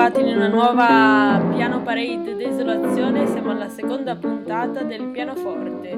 ritrovati 0.00 0.20
in 0.30 0.36
una 0.36 0.48
nuova 0.48 1.54
Piano 1.54 1.82
Parade 1.82 2.34
Desolazione, 2.34 3.26
siamo 3.26 3.50
alla 3.50 3.68
seconda 3.68 4.16
puntata 4.16 4.82
del 4.82 5.08
pianoforte. 5.08 5.94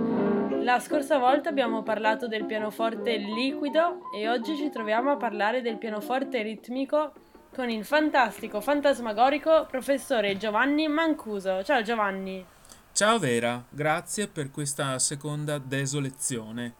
La 0.60 0.80
scorsa 0.80 1.18
volta 1.18 1.50
abbiamo 1.50 1.84
parlato 1.84 2.26
del 2.26 2.44
pianoforte 2.44 3.16
liquido 3.16 4.10
e 4.12 4.28
oggi 4.28 4.56
ci 4.56 4.70
troviamo 4.70 5.12
a 5.12 5.16
parlare 5.16 5.62
del 5.62 5.78
pianoforte 5.78 6.42
ritmico 6.42 7.12
con 7.54 7.70
il 7.70 7.84
fantastico, 7.84 8.60
fantasmagorico 8.60 9.66
professore 9.70 10.36
Giovanni 10.36 10.88
Mancuso. 10.88 11.62
Ciao 11.62 11.82
Giovanni. 11.82 12.44
Ciao 12.92 13.20
Vera, 13.20 13.64
grazie 13.68 14.26
per 14.26 14.50
questa 14.50 14.98
seconda 14.98 15.58
desolazione 15.58 16.74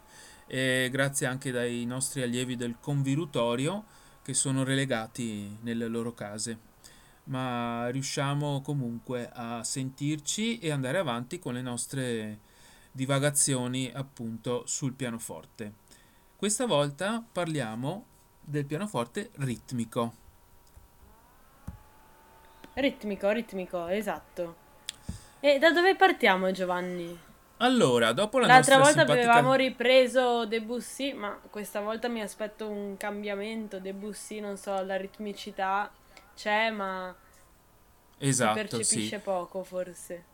e 0.48 0.89
grazie 0.91 1.28
anche 1.28 1.52
dai 1.52 1.84
nostri 1.84 2.22
allievi 2.22 2.56
del 2.56 2.78
convirutorio 2.80 3.84
che 4.24 4.34
sono 4.34 4.64
relegati 4.64 5.56
nelle 5.61 5.86
loro 5.86 6.14
case. 6.14 6.70
Ma 7.24 7.88
riusciamo 7.90 8.60
comunque 8.62 9.30
a 9.32 9.62
sentirci 9.62 10.58
e 10.58 10.70
andare 10.70 10.98
avanti 10.98 11.38
con 11.38 11.54
le 11.54 11.62
nostre 11.62 12.40
divagazioni 12.90 13.90
appunto 13.94 14.64
sul 14.66 14.92
pianoforte. 14.94 15.72
Questa 16.36 16.66
volta 16.66 17.24
parliamo 17.30 18.04
del 18.40 18.66
pianoforte 18.66 19.30
ritmico. 19.36 20.14
Ritmico, 22.74 23.30
ritmico, 23.30 23.86
esatto. 23.86 24.56
E 25.40 25.58
da 25.58 25.70
dove 25.70 25.94
partiamo 25.94 26.50
Giovanni? 26.50 27.18
Allora, 27.58 28.12
dopo 28.12 28.40
la 28.40 28.46
L'altra 28.48 28.78
volta 28.78 29.04
simpatica... 29.04 29.30
avevamo 29.30 29.54
ripreso 29.54 30.46
Debussy, 30.46 31.12
ma 31.12 31.38
questa 31.48 31.80
volta 31.80 32.08
mi 32.08 32.20
aspetto 32.20 32.68
un 32.68 32.96
cambiamento. 32.96 33.78
Debussy, 33.78 34.40
non 34.40 34.56
so, 34.56 34.82
la 34.84 34.96
ritmicità 34.96 35.90
c'è, 36.34 36.70
ma 36.70 37.14
si 38.19 38.28
Esatto, 38.28 38.55
percepisce 38.55 39.16
sì. 39.16 39.22
poco 39.22 39.64
forse. 39.64 40.25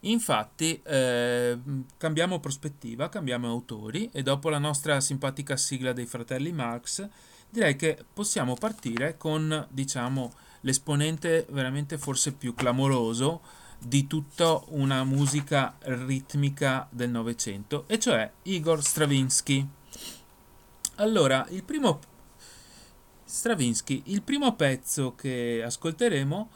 Infatti, 0.00 0.80
eh, 0.84 1.58
cambiamo 1.96 2.38
prospettiva, 2.38 3.08
cambiamo 3.08 3.48
autori 3.48 4.08
e 4.12 4.22
dopo 4.22 4.50
la 4.50 4.58
nostra 4.58 5.00
simpatica 5.00 5.56
sigla 5.56 5.92
dei 5.92 6.06
fratelli 6.06 6.52
Marx, 6.52 7.08
direi 7.48 7.76
che 7.76 8.04
possiamo 8.12 8.54
partire 8.54 9.16
con, 9.16 9.66
diciamo, 9.70 10.32
l'esponente 10.60 11.46
veramente 11.50 11.98
forse 11.98 12.32
più 12.32 12.54
clamoroso 12.54 13.42
di 13.78 14.06
tutta 14.06 14.60
una 14.68 15.04
musica 15.04 15.76
ritmica 15.80 16.86
del 16.90 17.10
Novecento, 17.10 17.84
e 17.86 17.98
cioè 17.98 18.30
Igor 18.42 18.82
Stravinsky. 18.82 19.68
Allora, 20.96 21.46
il 21.50 21.62
primo 21.62 22.00
Stravinsky, 23.26 24.02
il 24.06 24.22
primo 24.22 24.54
pezzo 24.54 25.16
che 25.16 25.60
ascolteremo 25.64 26.48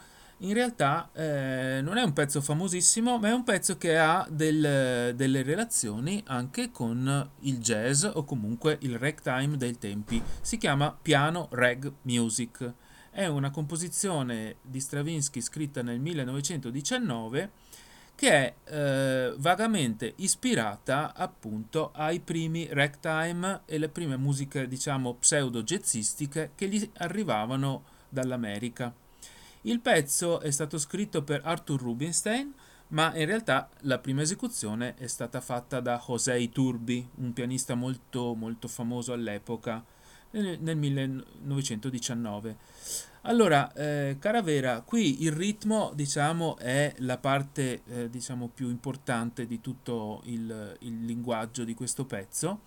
in 0.43 0.53
realtà 0.53 1.09
eh, 1.13 1.81
non 1.83 1.97
è 1.97 2.01
un 2.01 2.13
pezzo 2.13 2.41
famosissimo, 2.41 3.19
ma 3.19 3.27
è 3.27 3.33
un 3.33 3.43
pezzo 3.43 3.77
che 3.77 3.97
ha 3.97 4.25
del- 4.29 5.13
delle 5.15 5.43
relazioni 5.43 6.23
anche 6.27 6.71
con 6.71 7.29
il 7.41 7.59
jazz 7.59 8.05
o 8.05 8.23
comunque 8.23 8.77
il 8.81 8.97
ragtime 8.97 9.57
dei 9.57 9.77
tempi. 9.77 10.21
Si 10.41 10.57
chiama 10.57 10.97
Piano 10.99 11.47
Rag 11.51 11.91
Music. 12.03 12.73
È 13.11 13.27
una 13.27 13.51
composizione 13.51 14.55
di 14.61 14.79
Stravinsky 14.79 15.41
scritta 15.41 15.83
nel 15.83 15.99
1919 15.99 17.51
che 18.21 18.29
è 18.29 18.53
eh, 18.65 19.33
vagamente 19.39 20.13
ispirata 20.17 21.15
appunto 21.15 21.89
ai 21.95 22.19
primi 22.19 22.67
ragtime 22.71 23.61
e 23.65 23.79
le 23.79 23.89
prime 23.89 24.15
musiche, 24.15 24.67
diciamo, 24.67 25.15
pseudo-jazzistiche 25.15 26.51
che 26.53 26.67
gli 26.67 26.87
arrivavano 26.97 27.83
dall'America. 28.09 28.93
Il 29.61 29.79
pezzo 29.79 30.39
è 30.39 30.51
stato 30.51 30.77
scritto 30.77 31.23
per 31.23 31.41
Arthur 31.43 31.81
Rubinstein, 31.81 32.53
ma 32.89 33.11
in 33.15 33.25
realtà 33.25 33.67
la 33.79 33.97
prima 33.97 34.21
esecuzione 34.21 34.93
è 34.97 35.07
stata 35.07 35.41
fatta 35.41 35.79
da 35.79 35.99
José 36.05 36.37
Iturbi, 36.37 37.09
un 37.15 37.33
pianista 37.33 37.73
molto 37.73 38.35
molto 38.35 38.67
famoso 38.67 39.13
all'epoca, 39.13 39.83
nel, 40.29 40.59
nel 40.61 40.77
1919. 40.77 43.10
Allora, 43.25 43.71
eh, 43.73 44.17
cara 44.19 44.41
Vera, 44.41 44.81
qui 44.81 45.21
il 45.23 45.31
ritmo, 45.31 45.91
diciamo, 45.93 46.57
è 46.57 46.91
la 46.99 47.17
parte, 47.19 47.81
eh, 47.85 48.09
diciamo, 48.09 48.49
più 48.51 48.67
importante 48.69 49.45
di 49.45 49.61
tutto 49.61 50.21
il, 50.25 50.75
il 50.79 51.05
linguaggio 51.05 51.63
di 51.63 51.75
questo 51.75 52.05
pezzo. 52.05 52.61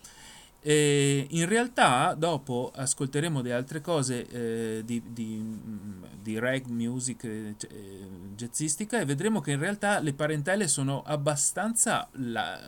E 0.61 1.27
in 1.31 1.47
realtà, 1.47 2.15
dopo 2.17 2.71
ascolteremo 2.75 3.43
delle 3.43 3.55
altre 3.55 3.81
cose 3.81 4.27
eh, 4.29 4.83
di, 4.85 5.03
di, 5.09 5.39
mm, 5.43 6.05
di 6.23 6.39
rag 6.39 6.67
music 6.67 7.25
eh, 7.25 7.55
eh, 7.69 8.09
jazzistica 8.35 9.01
e 9.01 9.05
vedremo 9.05 9.41
che 9.41 9.51
in 9.51 9.59
realtà 9.59 9.99
le 9.99 10.15
parentele 10.15 10.69
sono 10.69 11.03
abbastanza, 11.05 12.09
la- 12.13 12.59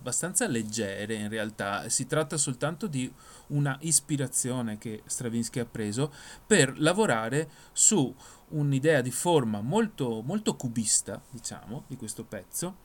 abbastanza 0.00 0.48
leggere. 0.48 1.14
In 1.14 1.28
realtà 1.28 1.88
si 1.90 2.06
tratta 2.06 2.38
soltanto 2.38 2.86
di 2.86 3.12
una 3.48 3.76
ispirazione 3.80 4.78
che 4.78 5.02
Stravinsky 5.06 5.60
ha 5.60 5.66
preso 5.66 6.12
per 6.46 6.78
lavorare 6.80 7.48
su 7.72 8.14
un'idea 8.48 9.00
di 9.00 9.10
forma 9.10 9.60
molto, 9.60 10.22
molto 10.24 10.56
cubista, 10.56 11.20
diciamo, 11.30 11.84
di 11.86 11.96
questo 11.96 12.24
pezzo 12.24 12.76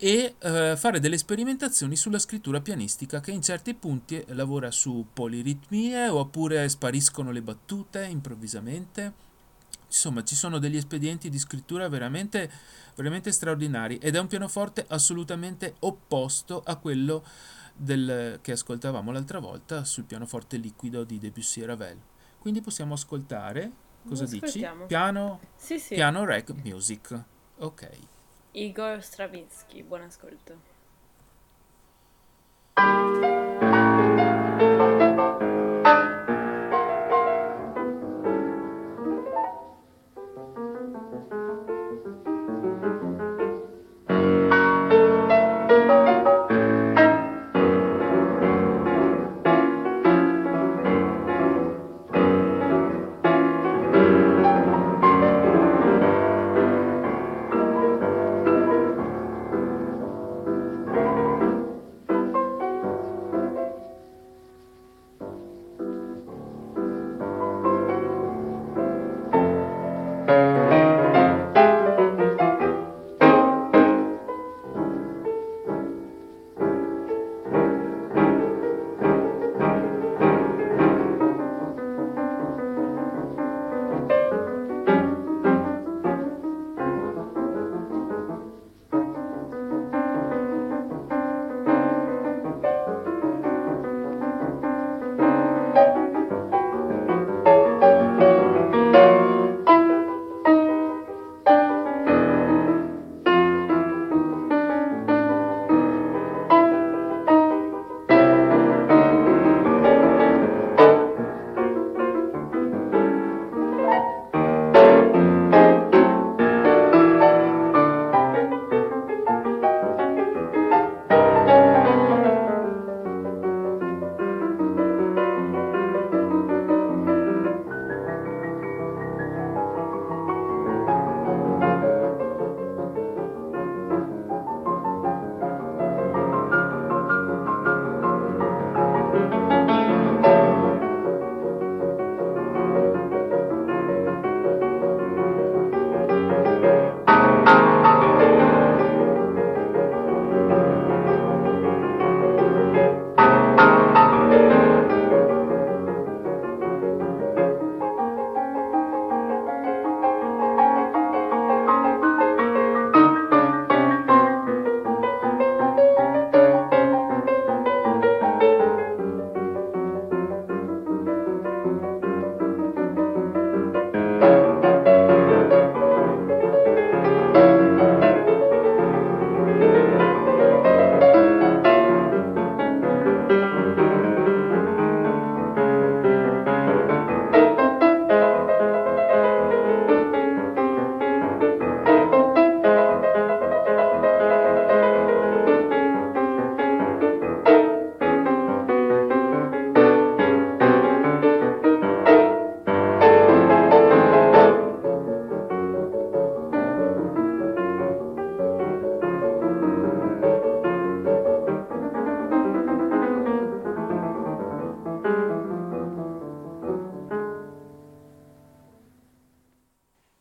e 0.00 0.36
eh, 0.38 0.74
fare 0.76 1.00
delle 1.00 1.18
sperimentazioni 1.18 1.96
sulla 1.96 2.20
scrittura 2.20 2.60
pianistica 2.60 3.20
che 3.20 3.32
in 3.32 3.42
certi 3.42 3.74
punti 3.74 4.22
lavora 4.28 4.70
su 4.70 5.06
poliritmie 5.12 6.08
oppure 6.08 6.68
spariscono 6.68 7.32
le 7.32 7.42
battute 7.42 8.04
improvvisamente. 8.04 9.26
Insomma, 9.86 10.22
ci 10.22 10.34
sono 10.34 10.58
degli 10.58 10.76
espedienti 10.76 11.30
di 11.30 11.38
scrittura 11.38 11.88
veramente, 11.88 12.50
veramente 12.94 13.32
straordinari 13.32 13.96
ed 13.98 14.16
è 14.16 14.20
un 14.20 14.26
pianoforte 14.26 14.84
assolutamente 14.88 15.76
opposto 15.80 16.62
a 16.64 16.76
quello 16.76 17.24
del- 17.74 18.38
che 18.42 18.52
ascoltavamo 18.52 19.10
l'altra 19.12 19.38
volta 19.38 19.84
sul 19.84 20.04
pianoforte 20.04 20.56
liquido 20.58 21.04
di 21.04 21.18
Debussy 21.18 21.62
e 21.62 21.66
Ravel. 21.66 21.98
Quindi 22.38 22.60
possiamo 22.60 22.94
ascoltare, 22.94 23.70
cosa 24.06 24.24
dici? 24.26 24.66
Piano, 24.86 25.40
Sì, 25.56 25.78
sì. 25.78 25.94
piano 25.94 26.24
rag 26.24 26.50
music. 26.62 27.18
Ok. 27.58 27.88
Igor 28.52 29.02
Stravinsky, 29.02 29.82
buon 29.82 30.02
ascolto. 30.02 30.76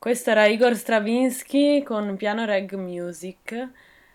Questo 0.07 0.29
era 0.29 0.45
Igor 0.45 0.73
Stravinsky 0.73 1.83
con 1.83 2.15
piano 2.15 2.45
reg 2.45 2.75
music. 2.75 3.71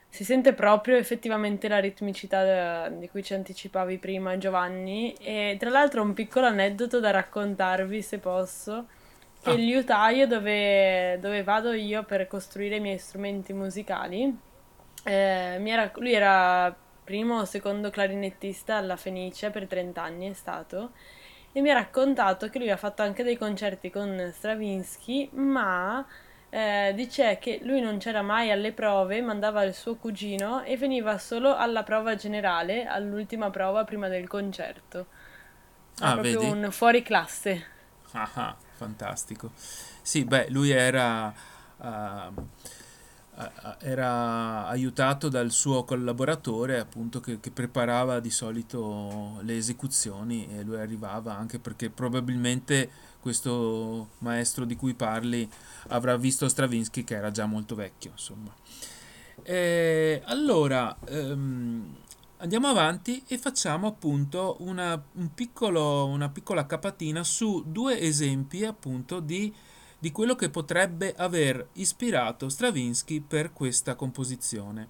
Si 0.09 0.25
sente 0.25 0.55
proprio 0.55 0.97
effettivamente 0.97 1.69
la 1.69 1.81
ritmicità 1.81 2.89
di 2.89 3.11
cui 3.11 3.23
ci 3.23 3.35
anticipavi 3.35 3.99
prima 3.99 4.39
Giovanni 4.39 5.13
e 5.21 5.59
tra 5.61 5.69
l'altro 5.69 6.01
un 6.01 6.15
piccolo 6.15 6.47
aneddoto 6.47 6.99
da 6.99 7.11
raccontarvi 7.11 8.01
se 8.01 8.17
posso 8.17 8.87
che 9.43 9.51
ah. 9.51 9.53
il 9.53 9.67
liutaio 9.67 10.27
dove, 10.27 11.19
dove, 11.21 11.43
vado 11.43 11.73
io 11.73 12.05
per 12.05 12.27
costruire 12.27 12.77
i 12.77 12.81
miei 12.81 12.97
strumenti 12.97 13.53
musicali 13.53 14.35
eh, 15.05 15.61
era, 15.63 15.91
lui 15.97 16.15
era 16.15 16.75
primo 17.05 17.41
o 17.41 17.45
secondo 17.45 17.91
clarinettista 17.91 18.77
alla 18.77 18.97
Fenice 18.97 19.51
per 19.51 19.67
30 19.67 20.03
anni 20.03 20.31
è 20.31 20.33
stato 20.33 20.93
e 21.53 21.61
mi 21.61 21.71
ha 21.71 21.75
raccontato 21.75 22.49
che 22.49 22.59
lui 22.59 22.71
ha 22.71 22.77
fatto 22.77 23.03
anche 23.03 23.23
dei 23.23 23.37
concerti 23.37 23.91
con 23.91 24.31
Stravinsky, 24.35 25.31
ma 25.33 26.05
eh, 26.49 26.93
dice 26.95 27.39
che 27.39 27.61
lui 27.63 27.81
non 27.81 27.99
c'era 27.99 28.23
mai 28.23 28.51
alle 28.51 28.73
prove, 28.73 29.21
mandava 29.21 29.63
il 29.63 29.75
suo 29.75 29.97
cugino 29.97 30.63
e 30.63 30.77
veniva 30.77 31.19
solo 31.19 31.55
alla 31.55 31.83
prova 31.83 32.15
generale, 32.15 32.87
all'ultima 32.87 33.51
prova 33.51 33.85
prima 33.85 34.09
del 34.09 34.27
concerto. 34.29 35.07
Era 35.99 36.11
ah, 36.11 36.13
proprio 36.13 36.41
vedi? 36.41 36.53
un 36.53 36.71
fuori 36.71 37.03
classe. 37.03 37.67
Ah, 38.13 38.31
ah, 38.35 38.57
fantastico. 38.75 39.51
Sì, 39.55 40.25
beh, 40.25 40.47
lui 40.49 40.71
era... 40.71 41.33
Uh 41.77 42.62
era 43.81 44.67
aiutato 44.67 45.29
dal 45.31 45.51
suo 45.51 45.85
collaboratore 45.85 46.79
appunto 46.79 47.21
che, 47.21 47.41
che, 47.41 47.51
preparava 47.51 48.21
di 48.21 48.31
solito 48.31 49.39
le 49.41 49.57
esecuzioni 49.57 50.47
e 50.49 50.63
lui 50.63 50.79
arrivava 50.79 51.35
anche 51.35 51.59
perché 51.59 51.89
probabilmente 51.89 52.91
questo 53.21 54.11
maestro 54.19 54.67
di 54.67 54.77
cui 54.77 54.93
parli 54.95 55.49
avrà 55.89 56.17
visto 56.17 56.49
Stravinsky 56.49 57.05
che 57.05 57.15
era 57.15 57.31
già 57.31 57.47
molto 57.47 57.75
vecchio 57.75 58.11
insomma. 58.11 58.55
E 59.43 60.23
allora 60.27 60.95
ehm, 61.07 61.97
andiamo 62.39 62.69
avanti 62.69 63.23
e 63.27 63.39
facciamo 63.39 63.87
appunto 63.87 64.57
una, 64.61 65.03
un 65.13 65.33
piccolo, 65.33 66.07
una 66.07 66.29
piccola 66.29 66.67
capatina 66.67 67.25
su 67.25 67.65
due 67.67 67.99
esempi 67.99 68.65
appunto 68.65 69.21
di 69.21 69.53
di 70.03 70.11
quello 70.11 70.35
che 70.35 70.51
potrebbe 70.51 71.15
aver 71.15 71.69
ispirato 71.75 72.49
Stravinsky 72.49 73.21
per 73.21 73.53
questa 73.53 73.95
composizione. 73.95 74.89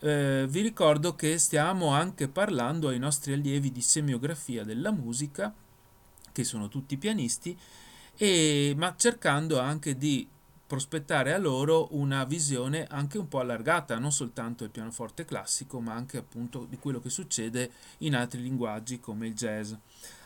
Eh, 0.00 0.46
vi 0.48 0.62
ricordo 0.62 1.14
che 1.14 1.38
stiamo 1.38 1.90
anche 1.90 2.26
parlando 2.26 2.88
ai 2.88 2.98
nostri 2.98 3.34
allievi 3.34 3.70
di 3.70 3.80
semiografia 3.80 4.64
della 4.64 4.90
musica, 4.90 5.54
che 6.32 6.42
sono 6.42 6.66
tutti 6.66 6.96
pianisti, 6.96 7.56
e, 8.16 8.74
ma 8.76 8.96
cercando 8.96 9.60
anche 9.60 9.96
di 9.96 10.28
prospettare 10.66 11.32
a 11.32 11.38
loro 11.38 11.94
una 11.94 12.24
visione 12.24 12.84
anche 12.88 13.18
un 13.18 13.28
po' 13.28 13.38
allargata, 13.38 13.96
non 14.00 14.10
soltanto 14.10 14.64
del 14.64 14.72
pianoforte 14.72 15.24
classico, 15.24 15.78
ma 15.78 15.94
anche 15.94 16.18
appunto 16.18 16.66
di 16.68 16.78
quello 16.78 16.98
che 16.98 17.10
succede 17.10 17.70
in 17.98 18.16
altri 18.16 18.42
linguaggi 18.42 18.98
come 18.98 19.28
il 19.28 19.34
jazz. 19.34 19.72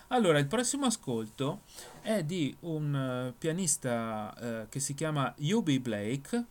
Allora, 0.08 0.38
il 0.38 0.46
prossimo 0.46 0.86
ascolto 0.86 1.62
è 2.00 2.22
di 2.22 2.56
un 2.60 3.32
uh, 3.32 3.34
pianista 3.36 4.32
uh, 4.38 4.68
che 4.68 4.78
si 4.78 4.94
chiama 4.94 5.34
U.B. 5.36 5.80
Blake, 5.80 6.44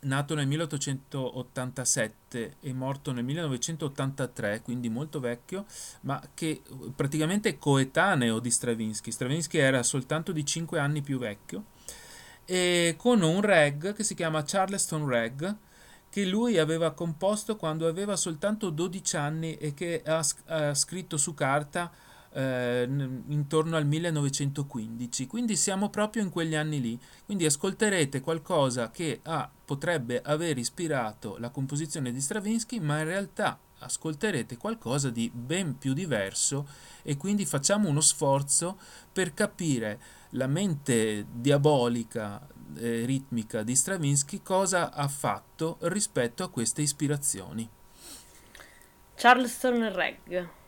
nato 0.00 0.34
nel 0.34 0.48
1887 0.48 2.56
e 2.60 2.72
morto 2.72 3.12
nel 3.12 3.22
1983, 3.22 4.62
quindi 4.62 4.88
molto 4.88 5.20
vecchio, 5.20 5.64
ma 6.00 6.20
che 6.34 6.60
praticamente 6.96 7.50
è 7.50 7.58
coetaneo 7.58 8.40
di 8.40 8.50
Stravinsky. 8.50 9.12
Stravinsky 9.12 9.58
era 9.58 9.84
soltanto 9.84 10.32
di 10.32 10.44
5 10.44 10.80
anni 10.80 11.02
più 11.02 11.18
vecchio, 11.18 11.66
e 12.44 12.96
con 12.98 13.22
un 13.22 13.42
reg 13.42 13.94
che 13.94 14.02
si 14.02 14.16
chiama 14.16 14.42
Charleston 14.44 15.06
Reg, 15.06 15.56
che 16.10 16.26
lui 16.26 16.58
aveva 16.58 16.90
composto 16.90 17.54
quando 17.54 17.86
aveva 17.86 18.16
soltanto 18.16 18.70
12 18.70 19.16
anni 19.16 19.56
e 19.56 19.72
che 19.72 20.02
ha, 20.04 20.20
ha 20.46 20.74
scritto 20.74 21.16
su 21.16 21.32
carta 21.34 22.08
eh, 22.32 22.88
intorno 23.28 23.76
al 23.76 23.86
1915, 23.86 25.26
quindi 25.26 25.56
siamo 25.56 25.88
proprio 25.88 26.22
in 26.22 26.30
quegli 26.30 26.54
anni 26.54 26.80
lì. 26.80 26.98
Quindi 27.24 27.44
ascolterete 27.44 28.20
qualcosa 28.20 28.90
che 28.90 29.20
ah, 29.24 29.50
potrebbe 29.64 30.20
aver 30.22 30.58
ispirato 30.58 31.36
la 31.38 31.50
composizione 31.50 32.12
di 32.12 32.20
Stravinsky, 32.20 32.78
ma 32.80 32.98
in 32.98 33.04
realtà 33.04 33.58
ascolterete 33.80 34.56
qualcosa 34.56 35.10
di 35.10 35.30
ben 35.32 35.78
più 35.78 35.94
diverso 35.94 36.68
e 37.02 37.16
quindi 37.16 37.46
facciamo 37.46 37.88
uno 37.88 38.02
sforzo 38.02 38.78
per 39.10 39.32
capire 39.32 40.00
la 40.30 40.46
mente 40.46 41.26
diabolica 41.32 42.46
eh, 42.76 43.04
ritmica 43.04 43.62
di 43.62 43.74
Stravinsky 43.74 44.42
cosa 44.42 44.92
ha 44.92 45.08
fatto 45.08 45.78
rispetto 45.82 46.44
a 46.44 46.50
queste 46.50 46.82
ispirazioni. 46.82 47.68
Charleston 49.14 49.92
Reg 49.92 50.58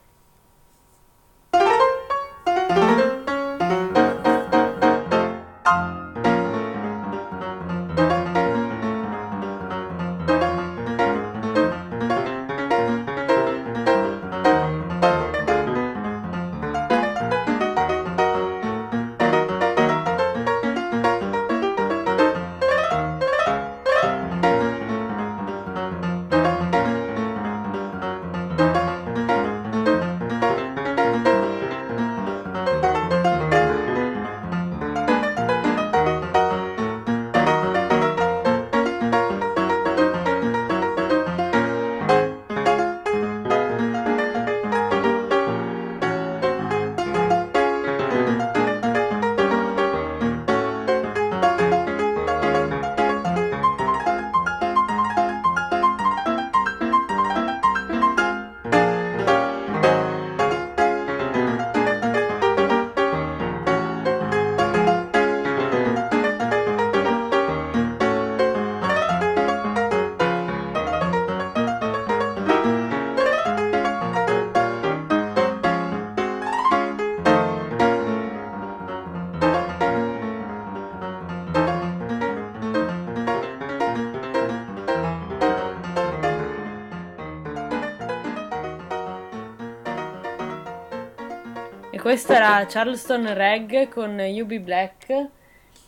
Questo 91.99 92.33
era 92.33 92.65
Charleston 92.67 93.35
Reg 93.35 93.89
con 93.89 94.19
UB 94.19 94.55
Black. 94.59 95.29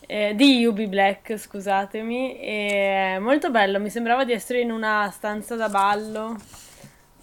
Eh, 0.06 0.34
di 0.34 0.64
UB 0.66 0.82
Black, 0.82 1.38
scusatemi, 1.38 2.38
e 2.38 3.16
molto 3.20 3.50
bello, 3.50 3.80
mi 3.80 3.88
sembrava 3.88 4.25
di 4.25 4.32
essere 4.32 4.61
in 4.61 4.70
una 4.70 5.11
stanza 5.11 5.56
da 5.56 5.70
ballo 5.70 6.37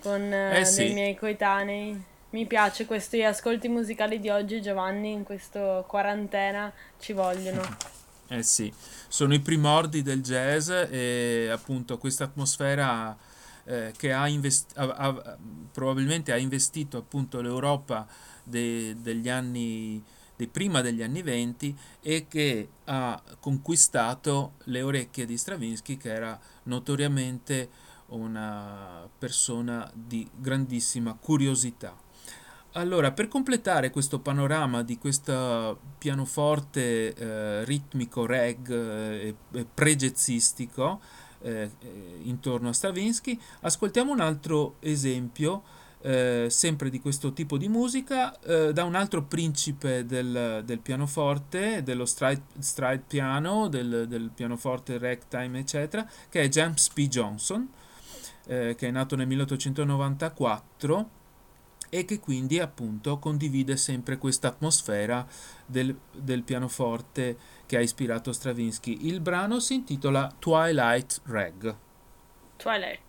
con 0.02 0.22
eh, 0.34 0.60
eh 0.60 0.66
sì. 0.66 0.86
dei 0.86 0.94
miei 0.94 1.16
coetanei. 1.16 2.04
Mi 2.32 2.46
piace 2.46 2.86
questi 2.86 3.24
ascolti 3.24 3.68
musicali 3.68 4.20
di 4.20 4.30
oggi, 4.30 4.62
Giovanni, 4.62 5.12
in 5.12 5.24
questa 5.24 5.84
quarantena 5.86 6.72
ci 7.00 7.14
vogliono. 7.14 7.62
Eh 8.32 8.44
sì, 8.44 8.74
sono 9.10 9.34
i 9.34 9.42
primordi 9.42 10.04
del 10.04 10.22
jazz 10.22 10.70
e 10.70 11.50
appunto 11.52 11.98
questa 11.98 12.24
atmosfera 12.24 13.14
eh, 13.72 13.94
che 13.96 14.12
ha, 14.12 14.28
invest- 14.28 14.78
ha, 14.78 14.84
ha, 14.84 15.38
probabilmente 15.72 16.34
ha 16.34 16.38
investito 16.38 16.98
appunto 16.98 17.40
l'Europa 17.40 18.06
de, 18.44 18.98
degli 19.00 19.30
anni 19.30 20.04
di 20.36 20.48
prima 20.48 20.82
degli 20.82 21.04
anni 21.04 21.22
venti 21.22 21.78
e 22.02 22.26
che 22.28 22.68
ha 22.86 23.22
conquistato 23.40 24.54
le 24.66 24.82
orecchie 24.82 25.26
di 25.26 25.38
Stravinsky 25.38 25.98
che 25.98 26.12
era 26.12 26.38
notoriamente 26.64 27.70
una 28.08 29.08
persona 29.18 29.90
di 29.94 30.28
grandissima 30.36 31.14
curiosità. 31.14 31.96
Allora, 32.74 33.12
per 33.12 33.28
completare 33.28 33.92
questo 33.92 34.20
panorama 34.20 34.82
di 34.82 34.98
questo 34.98 35.80
pianoforte 35.98 37.14
eh, 37.14 37.66
ritmico 37.66 38.26
reg 38.26 38.70
eh, 38.72 39.36
e 39.52 39.66
pregezzistico 39.66 41.00
eh, 41.42 41.72
eh, 41.80 42.20
intorno 42.24 42.70
a 42.70 42.74
Stravinsky, 42.74 43.40
ascoltiamo 43.62 44.12
un 44.12 44.20
altro 44.20 44.76
esempio 44.80 45.64
eh, 46.02 46.48
sempre 46.50 46.90
di 46.90 47.00
questo 47.00 47.32
tipo 47.34 47.58
di 47.58 47.68
musica 47.68 48.40
eh, 48.42 48.74
da 48.74 48.84
un 48.84 48.96
altro 48.96 49.24
principe 49.24 50.06
del, 50.06 50.64
del 50.66 50.80
pianoforte, 50.80 51.84
dello 51.84 52.06
stride, 52.06 52.44
stride 52.60 53.04
piano, 53.08 53.68
del, 53.68 54.08
del, 54.08 54.32
pianoforte 54.34 54.98
ragtime, 54.98 55.60
eccetera, 55.60 56.10
che 56.30 56.42
è 56.42 56.50
James 56.50 56.90
P. 56.90 57.08
Johnson, 57.08 57.70
che 58.44 58.76
è 58.76 58.92
nato 58.92 59.16
nel 59.16 59.28
1894 59.28 61.10
e 61.94 62.06
che 62.06 62.20
quindi 62.22 62.58
appunto 62.58 63.20
condivide 63.20 63.76
sempre 63.76 64.18
questa 64.18 64.48
atmosfera 64.48 65.28
del, 65.66 65.94
del 66.14 66.44
pianoforte 66.44 67.38
che 67.72 67.78
ha 67.78 67.80
ispirato 67.80 68.34
Stravinsky. 68.34 69.08
Il 69.08 69.22
brano 69.22 69.62
si 69.62 69.76
intitola 69.76 70.30
Twilight 70.38 71.22
Rag. 71.24 71.74
Twilight. 72.58 73.00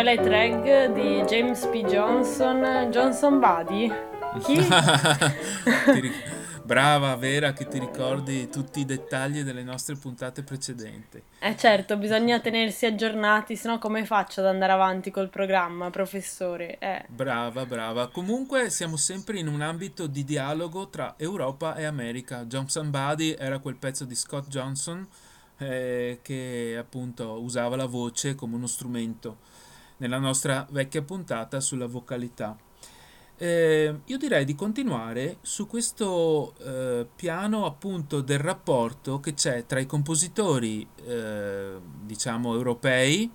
Twilight 0.00 0.26
Rag 0.28 0.92
di 0.94 1.20
James 1.26 1.66
P. 1.66 1.84
Johnson, 1.84 2.88
Johnson 2.90 3.38
Buddy. 3.38 3.92
Chi? 4.42 4.56
Brava, 6.64 7.14
Vera, 7.16 7.52
che 7.52 7.68
ti 7.68 7.78
ricordi 7.78 8.48
tutti 8.48 8.80
i 8.80 8.86
dettagli 8.86 9.42
delle 9.42 9.62
nostre 9.62 9.96
puntate 9.96 10.42
precedenti. 10.42 11.22
Eh 11.38 11.54
certo, 11.54 11.98
bisogna 11.98 12.40
tenersi 12.40 12.86
aggiornati, 12.86 13.56
sennò 13.56 13.76
come 13.76 14.06
faccio 14.06 14.40
ad 14.40 14.46
andare 14.46 14.72
avanti 14.72 15.10
col 15.10 15.28
programma, 15.28 15.90
professore? 15.90 16.78
Eh. 16.78 17.04
Brava, 17.08 17.66
brava. 17.66 18.08
Comunque 18.08 18.70
siamo 18.70 18.96
sempre 18.96 19.38
in 19.38 19.48
un 19.48 19.60
ambito 19.60 20.06
di 20.06 20.24
dialogo 20.24 20.88
tra 20.88 21.12
Europa 21.18 21.74
e 21.74 21.84
America. 21.84 22.46
Johnson 22.46 22.88
Buddy 22.88 23.36
era 23.38 23.58
quel 23.58 23.76
pezzo 23.76 24.06
di 24.06 24.14
Scott 24.14 24.48
Johnson 24.48 25.06
eh, 25.58 26.20
che 26.22 26.74
appunto 26.78 27.38
usava 27.42 27.76
la 27.76 27.84
voce 27.84 28.34
come 28.34 28.54
uno 28.54 28.66
strumento 28.66 29.58
nella 30.00 30.18
nostra 30.18 30.66
vecchia 30.70 31.02
puntata 31.02 31.60
sulla 31.60 31.86
vocalità. 31.86 32.56
Eh, 33.42 34.00
io 34.04 34.18
direi 34.18 34.44
di 34.44 34.54
continuare 34.54 35.38
su 35.40 35.66
questo 35.66 36.54
eh, 36.58 37.06
piano 37.16 37.64
appunto 37.64 38.20
del 38.20 38.38
rapporto 38.38 39.18
che 39.18 39.32
c'è 39.32 39.64
tra 39.64 39.80
i 39.80 39.86
compositori 39.86 40.86
eh, 41.06 41.78
diciamo 42.02 42.52
europei 42.52 43.30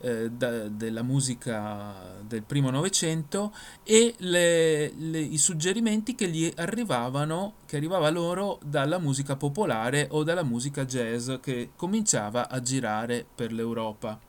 eh, 0.00 0.30
da, 0.32 0.66
della 0.66 1.04
musica 1.04 1.94
del 2.26 2.42
primo 2.42 2.70
novecento 2.70 3.54
e 3.84 4.16
le, 4.18 4.92
le, 4.96 5.20
i 5.20 5.38
suggerimenti 5.38 6.16
che 6.16 6.28
gli 6.28 6.52
arrivavano 6.56 7.54
che 7.66 7.76
arrivava 7.76 8.10
loro 8.10 8.58
dalla 8.64 8.98
musica 8.98 9.36
popolare 9.36 10.08
o 10.10 10.24
dalla 10.24 10.42
musica 10.42 10.84
jazz 10.84 11.30
che 11.40 11.70
cominciava 11.76 12.48
a 12.48 12.60
girare 12.60 13.24
per 13.32 13.52
l'Europa 13.52 14.25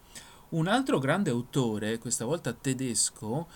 un 0.50 0.68
altro 0.68 1.00
grande 1.00 1.30
autore, 1.30 1.98
questa 1.98 2.25
volta 2.25 2.54
tedesco, 2.54 3.48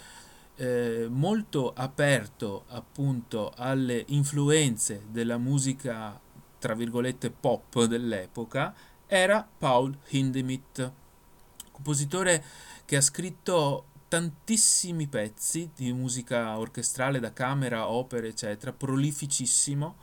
eh, 0.55 1.07
molto 1.09 1.73
aperto 1.73 2.65
appunto 2.67 3.53
alle 3.55 4.03
influenze 4.07 5.05
della 5.09 5.37
musica, 5.37 6.19
tra 6.59 6.73
virgolette, 6.73 7.31
pop 7.31 7.83
dell'epoca, 7.85 8.73
era 9.07 9.47
Paul 9.57 9.97
Hindemith, 10.09 10.91
compositore 11.71 12.43
che 12.85 12.97
ha 12.97 13.01
scritto 13.01 13.85
tantissimi 14.07 15.07
pezzi 15.07 15.71
di 15.73 15.93
musica 15.93 16.57
orchestrale 16.59 17.19
da 17.19 17.31
camera, 17.31 17.89
opere, 17.89 18.27
eccetera, 18.27 18.73
prolificissimo. 18.73 19.95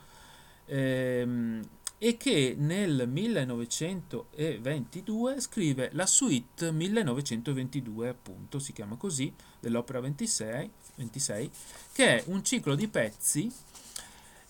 Ehm, 0.65 1.61
e 2.01 2.15
che 2.15 2.55
nel 2.57 3.07
1922 3.07 5.41
scrive 5.41 5.89
la 5.93 6.05
suite 6.05 6.71
1922, 6.71 8.07
appunto, 8.07 8.57
si 8.57 8.71
chiama 8.71 8.95
così, 8.95 9.33
dell'opera 9.59 9.99
26, 9.99 10.71
26 10.95 11.51
che 11.91 12.17
è 12.17 12.23
un 12.27 12.41
ciclo 12.43 12.75
di 12.75 12.87
pezzi 12.87 13.51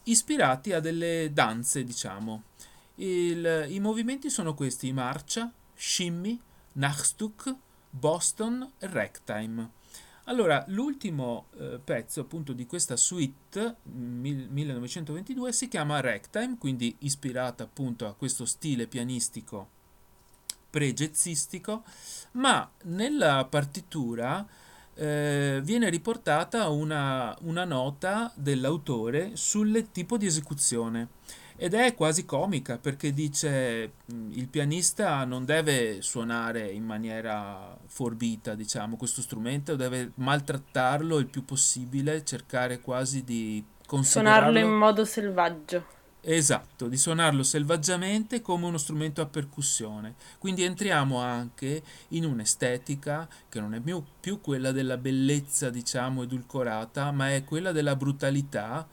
ispirati 0.04 0.74
a 0.74 0.80
delle 0.80 1.32
danze, 1.34 1.84
diciamo. 1.84 2.44
Il, 2.96 3.66
I 3.70 3.80
movimenti 3.80 4.30
sono 4.30 4.54
questi, 4.54 4.94
marcia, 4.94 5.52
shimmy, 5.74 6.40
nachstuk, 6.74 7.56
Boston 7.90 8.74
e 8.78 8.88
ragtime. 8.88 9.72
Allora, 10.30 10.64
l'ultimo 10.68 11.48
eh, 11.58 11.80
pezzo 11.84 12.22
appunto 12.22 12.54
di 12.54 12.68
questa 12.68 12.96
suite, 12.96 13.78
mil- 13.84 14.48
1922, 14.48 15.52
si 15.52 15.68
chiama 15.68 16.02
Ragtime, 16.02 16.56
quindi 16.60 16.96
ispirata 17.00 17.64
appunto 17.64 18.06
a 18.06 18.14
questo 18.14 18.46
stile 18.46 18.86
pianistico 18.86 19.78
pre-jazzistico, 20.70 21.84
ma 22.34 22.70
nella 22.84 23.44
partitura 23.50 24.46
eh, 24.94 25.62
viene 25.64 25.90
riportata 25.90 26.70
una, 26.70 27.36
una 27.42 27.66
nota 27.66 28.32
dell'autore 28.36 29.36
sul 29.36 29.88
tipo 29.92 30.16
di 30.16 30.28
esecuzione 30.28 31.08
ed 31.62 31.74
è 31.74 31.94
quasi 31.94 32.24
comica 32.24 32.78
perché 32.78 33.12
dice 33.14 33.92
il 34.30 34.48
pianista 34.48 35.26
non 35.26 35.44
deve 35.44 36.02
suonare 36.02 36.70
in 36.70 36.86
maniera 36.86 37.78
forbita, 37.86 38.56
diciamo, 38.56 38.96
questo 38.96 39.22
strumento, 39.22 39.76
deve 39.76 40.14
maltrattarlo 40.16 41.18
il 41.18 41.28
più 41.28 41.44
possibile, 41.44 42.24
cercare 42.24 42.80
quasi 42.80 43.26
di 43.26 43.62
considerarlo... 43.86 44.52
Suonarlo 44.52 44.74
in 44.74 44.78
modo 44.78 45.04
selvaggio. 45.04 45.98
Esatto, 46.22 46.88
di 46.88 46.98
suonarlo 46.98 47.44
selvaggiamente 47.44 48.42
come 48.42 48.66
uno 48.66 48.78
strumento 48.78 49.20
a 49.22 49.26
percussione. 49.26 50.16
Quindi 50.38 50.64
entriamo 50.64 51.20
anche 51.20 51.84
in 52.10 52.24
un'estetica 52.24 53.28
che 53.50 53.60
non 53.60 53.74
è 53.74 53.82
più, 53.82 54.02
più 54.22 54.40
quella 54.40 54.72
della 54.72 54.98
bellezza, 54.98 55.70
diciamo, 55.70 56.24
edulcorata, 56.24 57.12
ma 57.12 57.34
è 57.34 57.44
quella 57.44 57.74
della 57.74 57.98
brutalità 57.98 58.88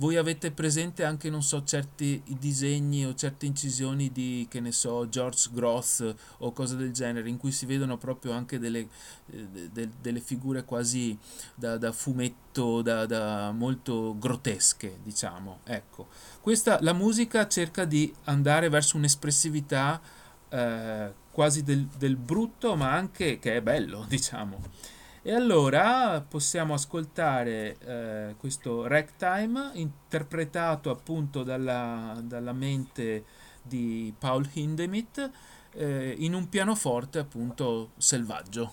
voi 0.00 0.16
avete 0.16 0.50
presente 0.50 1.04
anche, 1.04 1.28
non 1.28 1.42
so, 1.42 1.62
certi 1.62 2.22
disegni 2.26 3.04
o 3.04 3.14
certe 3.14 3.44
incisioni 3.44 4.10
di, 4.10 4.46
che 4.48 4.58
ne 4.58 4.72
so, 4.72 5.06
George 5.10 5.50
Groth 5.52 6.14
o 6.38 6.52
cose 6.52 6.76
del 6.76 6.90
genere, 6.90 7.28
in 7.28 7.36
cui 7.36 7.52
si 7.52 7.66
vedono 7.66 7.98
proprio 7.98 8.32
anche 8.32 8.58
delle, 8.58 8.88
eh, 9.30 9.68
de, 9.70 9.90
delle 10.00 10.20
figure 10.20 10.64
quasi 10.64 11.16
da, 11.54 11.76
da 11.76 11.92
fumetto, 11.92 12.80
da, 12.80 13.04
da, 13.04 13.52
molto 13.52 14.16
grottesche, 14.18 15.00
diciamo. 15.02 15.60
Ecco, 15.64 16.08
questa, 16.40 16.78
la 16.80 16.94
musica 16.94 17.46
cerca 17.46 17.84
di 17.84 18.12
andare 18.24 18.70
verso 18.70 18.96
un'espressività 18.96 20.00
eh, 20.48 21.12
quasi 21.30 21.62
del, 21.62 21.86
del 21.98 22.16
brutto, 22.16 22.74
ma 22.74 22.90
anche 22.90 23.38
che 23.38 23.56
è 23.56 23.60
bello, 23.60 24.06
diciamo. 24.08 24.98
E 25.22 25.34
allora 25.34 26.24
possiamo 26.26 26.72
ascoltare 26.72 27.76
eh, 27.78 28.34
questo 28.38 28.86
ragtime 28.86 29.70
interpretato 29.74 30.88
appunto 30.88 31.42
dalla, 31.42 32.18
dalla 32.22 32.52
mente 32.54 33.24
di 33.60 34.14
Paul 34.18 34.48
Hindemith 34.50 35.30
eh, 35.72 36.14
in 36.18 36.32
un 36.32 36.48
pianoforte 36.48 37.18
appunto 37.18 37.90
selvaggio. 37.98 38.72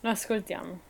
Lo 0.00 0.10
ascoltiamo. 0.10 0.88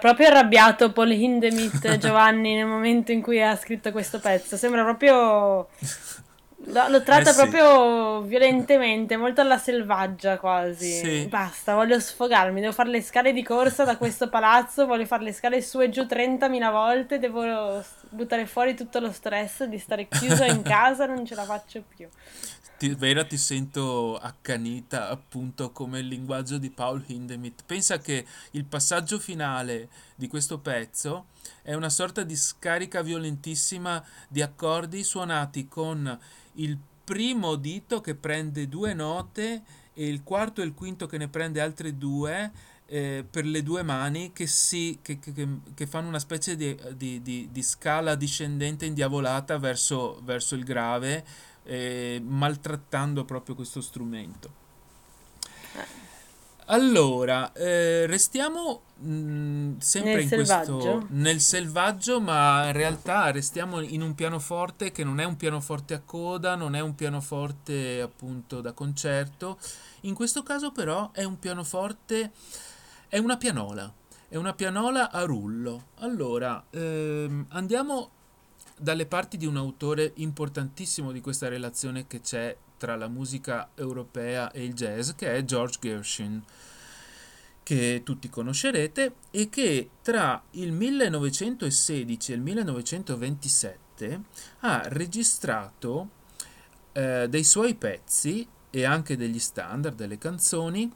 Proprio 0.00 0.26
arrabbiato 0.28 0.90
Paul 0.90 1.12
Hindemith 1.12 1.96
Giovanni 1.98 2.54
nel 2.54 2.66
momento 2.66 3.12
in 3.12 3.22
cui 3.22 3.40
ha 3.40 3.54
scritto 3.54 3.92
questo 3.92 4.18
pezzo. 4.18 4.56
Sembra 4.56 4.82
proprio. 4.82 5.68
Lo, 6.62 6.88
lo 6.88 7.02
tratta 7.02 7.30
eh 7.30 7.32
sì. 7.32 7.40
proprio 7.40 8.20
violentemente, 8.20 9.16
molto 9.16 9.40
alla 9.40 9.56
selvaggia 9.56 10.38
quasi. 10.38 10.90
Sì. 10.90 11.26
Basta, 11.26 11.74
voglio 11.74 11.98
sfogarmi, 11.98 12.60
devo 12.60 12.72
fare 12.72 12.90
le 12.90 13.00
scale 13.00 13.32
di 13.32 13.42
corsa 13.42 13.84
da 13.84 13.96
questo 13.96 14.28
palazzo, 14.28 14.86
voglio 14.86 15.06
fare 15.06 15.22
le 15.22 15.32
scale 15.32 15.62
su 15.62 15.80
e 15.80 15.88
giù 15.88 16.02
30.000 16.02 16.70
volte, 16.70 17.18
devo 17.18 17.82
buttare 18.10 18.44
fuori 18.44 18.74
tutto 18.74 19.00
lo 19.00 19.10
stress 19.10 19.64
di 19.64 19.78
stare 19.78 20.06
chiuso 20.06 20.44
in 20.44 20.60
casa, 20.62 21.06
non 21.06 21.24
ce 21.24 21.34
la 21.34 21.44
faccio 21.44 21.82
più 21.96 22.06
ti, 22.80 22.94
vera 22.94 23.26
ti 23.26 23.36
sento 23.36 24.16
accanita 24.16 25.10
appunto 25.10 25.70
come 25.70 25.98
il 25.98 26.06
linguaggio 26.06 26.56
di 26.56 26.70
Paul 26.70 27.04
Hindemith. 27.06 27.64
Pensa 27.66 27.98
che 27.98 28.24
il 28.52 28.64
passaggio 28.64 29.18
finale 29.18 29.90
di 30.14 30.26
questo 30.28 30.60
pezzo 30.60 31.26
è 31.60 31.74
una 31.74 31.90
sorta 31.90 32.22
di 32.22 32.34
scarica 32.34 33.02
violentissima 33.02 34.02
di 34.26 34.40
accordi 34.40 35.04
suonati 35.04 35.68
con 35.68 36.18
il 36.54 36.78
primo 37.04 37.56
dito 37.56 38.00
che 38.00 38.14
prende 38.14 38.66
due 38.66 38.94
note 38.94 39.62
e 39.92 40.08
il 40.08 40.22
quarto 40.22 40.62
e 40.62 40.64
il 40.64 40.72
quinto 40.72 41.04
che 41.04 41.18
ne 41.18 41.28
prende 41.28 41.60
altre 41.60 41.98
due 41.98 42.50
eh, 42.86 43.26
per 43.30 43.44
le 43.44 43.62
due 43.62 43.82
mani 43.82 44.32
che, 44.32 44.46
si, 44.46 44.98
che, 45.02 45.18
che, 45.18 45.32
che 45.74 45.86
fanno 45.86 46.08
una 46.08 46.18
specie 46.18 46.56
di, 46.56 46.74
di, 46.96 47.20
di, 47.20 47.48
di, 47.52 47.62
scala 47.62 48.16
discendente 48.16 48.86
indiavolata 48.86 49.58
verso, 49.58 50.18
verso 50.24 50.56
il 50.56 50.64
grave 50.64 51.24
eh, 51.70 52.20
maltrattando 52.24 53.24
proprio 53.24 53.54
questo 53.54 53.80
strumento. 53.80 54.58
Allora, 56.66 57.52
eh, 57.52 58.06
restiamo 58.06 58.82
mh, 58.96 59.10
mm, 59.10 59.78
sempre 59.78 60.14
nel 60.14 60.22
in 60.22 60.28
selvaggio. 60.28 60.76
questo 60.76 61.06
nel 61.10 61.40
selvaggio, 61.40 62.20
ma 62.20 62.66
in 62.66 62.72
realtà 62.72 63.30
restiamo 63.30 63.80
in 63.80 64.02
un 64.02 64.14
pianoforte 64.16 64.90
che 64.90 65.04
non 65.04 65.20
è 65.20 65.24
un 65.24 65.36
pianoforte 65.36 65.94
a 65.94 66.00
coda, 66.04 66.56
non 66.56 66.74
è 66.74 66.80
un 66.80 66.96
pianoforte 66.96 68.00
appunto 68.00 68.60
da 68.60 68.72
concerto. 68.72 69.58
In 70.02 70.14
questo 70.14 70.42
caso 70.42 70.72
però 70.72 71.10
è 71.12 71.22
un 71.22 71.38
pianoforte 71.38 72.32
è 73.08 73.18
una 73.18 73.36
pianola, 73.36 73.92
è 74.28 74.36
una 74.36 74.54
pianola 74.54 75.10
a 75.10 75.22
rullo. 75.22 75.86
Allora, 75.98 76.64
ehm, 76.70 77.46
andiamo 77.50 78.10
dalle 78.80 79.06
parti 79.06 79.36
di 79.36 79.46
un 79.46 79.56
autore 79.56 80.12
importantissimo 80.16 81.12
di 81.12 81.20
questa 81.20 81.48
relazione 81.48 82.06
che 82.06 82.20
c'è 82.20 82.56
tra 82.78 82.96
la 82.96 83.08
musica 83.08 83.70
europea 83.74 84.50
e 84.52 84.64
il 84.64 84.72
jazz, 84.72 85.10
che 85.10 85.34
è 85.34 85.44
George 85.44 85.78
Gershwin, 85.80 86.42
che 87.62 88.00
tutti 88.02 88.30
conoscerete 88.30 89.16
e 89.30 89.50
che 89.50 89.90
tra 90.02 90.42
il 90.52 90.72
1916 90.72 92.32
e 92.32 92.34
il 92.34 92.40
1927 92.40 94.22
ha 94.60 94.82
registrato 94.86 96.08
eh, 96.92 97.26
dei 97.28 97.44
suoi 97.44 97.74
pezzi 97.74 98.48
e 98.70 98.84
anche 98.84 99.16
degli 99.16 99.38
standard, 99.38 99.94
delle 99.94 100.16
canzoni, 100.16 100.90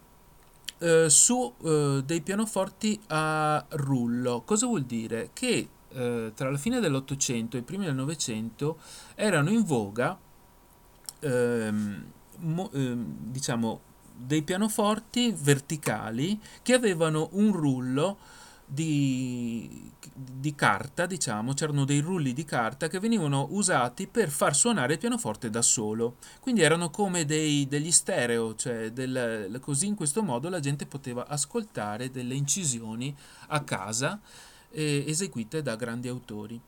eh, 0.78 1.10
su 1.10 1.54
eh, 1.62 2.02
dei 2.04 2.22
pianoforti 2.22 2.98
a 3.08 3.64
rullo. 3.70 4.42
Cosa 4.42 4.66
vuol 4.66 4.84
dire? 4.84 5.30
Che 5.32 5.68
eh, 5.94 6.32
tra 6.34 6.50
la 6.50 6.58
fine 6.58 6.80
dell'Ottocento 6.80 7.56
e 7.56 7.60
i 7.60 7.62
primi 7.62 7.84
del 7.84 7.94
Novecento 7.94 8.78
erano 9.14 9.50
in 9.50 9.64
voga 9.64 10.18
ehm, 11.20 12.04
mo, 12.38 12.70
ehm, 12.72 13.04
diciamo 13.30 13.80
dei 14.16 14.42
pianoforti 14.42 15.34
verticali 15.36 16.40
che 16.62 16.74
avevano 16.74 17.28
un 17.32 17.52
rullo 17.52 18.18
di, 18.66 19.90
di, 20.14 20.54
carta, 20.54 21.06
diciamo, 21.06 21.52
c'erano 21.52 21.84
dei 21.84 22.00
rulli 22.00 22.32
di 22.32 22.44
carta 22.44 22.88
che 22.88 22.98
venivano 22.98 23.48
usati 23.50 24.06
per 24.06 24.30
far 24.30 24.54
suonare 24.54 24.94
il 24.94 24.98
pianoforte 24.98 25.50
da 25.50 25.62
solo. 25.62 26.16
Quindi 26.40 26.62
erano 26.62 26.90
come 26.90 27.24
dei, 27.24 27.66
degli 27.68 27.90
stereo, 27.90 28.54
cioè 28.54 28.90
del, 28.90 29.58
così 29.60 29.86
in 29.86 29.94
questo 29.94 30.22
modo 30.22 30.48
la 30.48 30.60
gente 30.60 30.86
poteva 30.86 31.26
ascoltare 31.26 32.10
delle 32.10 32.34
incisioni 32.34 33.14
a 33.48 33.62
casa 33.62 34.20
eh, 34.74 35.04
eseguite 35.06 35.62
da 35.62 35.76
grandi 35.76 36.08
autori. 36.08 36.60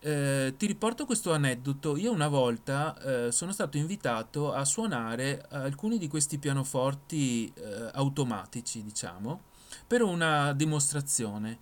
Eh, 0.00 0.54
ti 0.56 0.66
riporto 0.66 1.06
questo 1.06 1.32
aneddoto. 1.32 1.96
Io 1.96 2.12
una 2.12 2.28
volta 2.28 2.96
eh, 3.26 3.32
sono 3.32 3.52
stato 3.52 3.76
invitato 3.76 4.52
a 4.52 4.64
suonare 4.64 5.46
alcuni 5.50 5.98
di 5.98 6.08
questi 6.08 6.38
pianoforti 6.38 7.52
eh, 7.54 7.90
automatici, 7.92 8.82
diciamo, 8.82 9.42
per 9.86 10.02
una 10.02 10.52
dimostrazione. 10.52 11.58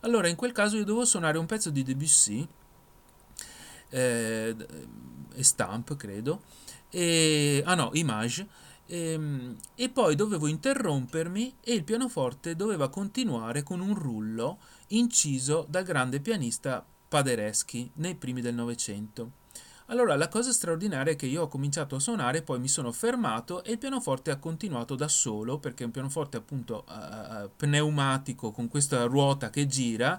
Allora, 0.00 0.28
in 0.28 0.36
quel 0.36 0.52
caso 0.52 0.76
io 0.76 0.84
dovevo 0.84 1.04
suonare 1.04 1.38
un 1.38 1.46
pezzo 1.46 1.70
di 1.70 1.82
Debussy, 1.82 2.46
eh, 3.90 4.56
Stamp, 5.38 5.96
credo, 5.96 6.42
e, 6.90 7.62
ah 7.64 7.74
no, 7.74 7.90
Image, 7.94 8.46
e, 8.86 9.12
ehm, 9.12 9.56
e 9.74 9.88
poi 9.88 10.14
dovevo 10.14 10.46
interrompermi 10.46 11.56
e 11.60 11.72
il 11.72 11.84
pianoforte 11.84 12.56
doveva 12.56 12.88
continuare 12.88 13.62
con 13.62 13.80
un 13.80 13.94
rullo 13.94 14.58
inciso 14.94 15.66
dal 15.68 15.84
grande 15.84 16.20
pianista 16.20 16.84
Paderewski 17.08 17.90
nei 17.94 18.14
primi 18.14 18.40
del 18.40 18.54
Novecento. 18.54 19.40
Allora 19.86 20.16
la 20.16 20.28
cosa 20.28 20.52
straordinaria 20.52 21.12
è 21.12 21.16
che 21.16 21.26
io 21.26 21.42
ho 21.42 21.48
cominciato 21.48 21.96
a 21.96 22.00
suonare, 22.00 22.42
poi 22.42 22.58
mi 22.58 22.68
sono 22.68 22.92
fermato 22.92 23.62
e 23.62 23.72
il 23.72 23.78
pianoforte 23.78 24.30
ha 24.30 24.38
continuato 24.38 24.94
da 24.94 25.08
solo, 25.08 25.58
perché 25.58 25.82
è 25.82 25.86
un 25.86 25.92
pianoforte 25.92 26.38
appunto 26.38 26.84
uh, 26.88 27.50
pneumatico 27.54 28.52
con 28.52 28.68
questa 28.68 29.04
ruota 29.04 29.50
che 29.50 29.66
gira, 29.66 30.18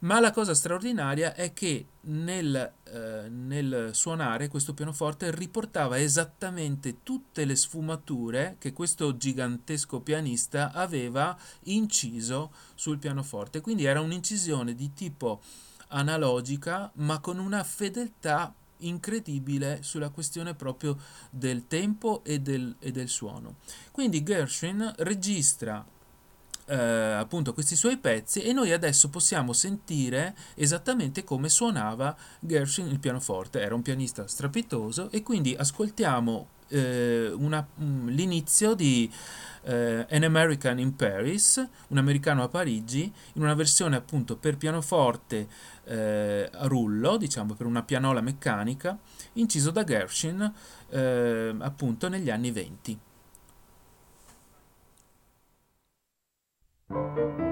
ma 0.00 0.18
la 0.18 0.32
cosa 0.32 0.54
straordinaria 0.54 1.34
è 1.34 1.52
che 1.52 1.86
nel, 2.02 2.72
uh, 2.90 3.30
nel 3.30 3.90
suonare 3.92 4.48
questo 4.48 4.74
pianoforte 4.74 5.30
riportava 5.34 6.00
esattamente 6.00 7.02
tutte 7.02 7.44
le 7.44 7.56
sfumature 7.56 8.56
che 8.58 8.72
questo 8.72 9.16
gigantesco 9.16 10.00
pianista 10.00 10.72
aveva 10.72 11.36
inciso 11.64 12.52
sul 12.74 12.98
pianoforte, 12.98 13.60
quindi 13.60 13.84
era 13.84 14.00
un'incisione 14.00 14.74
di 14.74 14.92
tipo 14.92 15.40
analogica, 15.88 16.90
ma 16.94 17.20
con 17.20 17.38
una 17.38 17.62
fedeltà 17.64 18.54
incredibile 18.78 19.82
sulla 19.82 20.10
questione 20.10 20.54
proprio 20.54 20.98
del 21.30 21.66
tempo 21.66 22.22
e 22.24 22.40
del, 22.40 22.74
e 22.78 22.90
del 22.90 23.08
suono. 23.08 23.56
Quindi 23.90 24.22
Gershwin 24.22 24.92
registra 24.98 25.84
eh, 26.72 27.12
appunto 27.18 27.52
questi 27.52 27.76
suoi 27.76 27.98
pezzi 27.98 28.40
e 28.40 28.54
noi 28.54 28.72
adesso 28.72 29.10
possiamo 29.10 29.52
sentire 29.52 30.34
esattamente 30.54 31.22
come 31.22 31.50
suonava 31.50 32.16
Gershwin 32.40 32.88
il 32.88 32.98
pianoforte. 32.98 33.60
Era 33.60 33.74
un 33.74 33.82
pianista 33.82 34.26
strapitoso 34.26 35.10
e 35.10 35.22
quindi 35.22 35.54
ascoltiamo 35.54 36.48
eh, 36.68 37.30
una, 37.36 37.66
um, 37.76 38.08
l'inizio 38.08 38.72
di 38.72 39.12
eh, 39.64 40.06
An 40.08 40.22
American 40.22 40.78
in 40.78 40.96
Paris, 40.96 41.62
un 41.88 41.98
americano 41.98 42.42
a 42.42 42.48
Parigi, 42.48 43.12
in 43.34 43.42
una 43.42 43.54
versione 43.54 43.96
appunto 43.96 44.36
per 44.36 44.56
pianoforte 44.56 45.46
eh, 45.84 46.48
a 46.50 46.66
rullo, 46.68 47.18
diciamo 47.18 47.52
per 47.52 47.66
una 47.66 47.82
pianola 47.82 48.22
meccanica, 48.22 48.98
inciso 49.34 49.70
da 49.70 49.84
Gershwin 49.84 50.52
eh, 50.88 51.54
appunto 51.58 52.08
negli 52.08 52.30
anni 52.30 52.50
20. 52.50 52.98
Música 56.92 57.51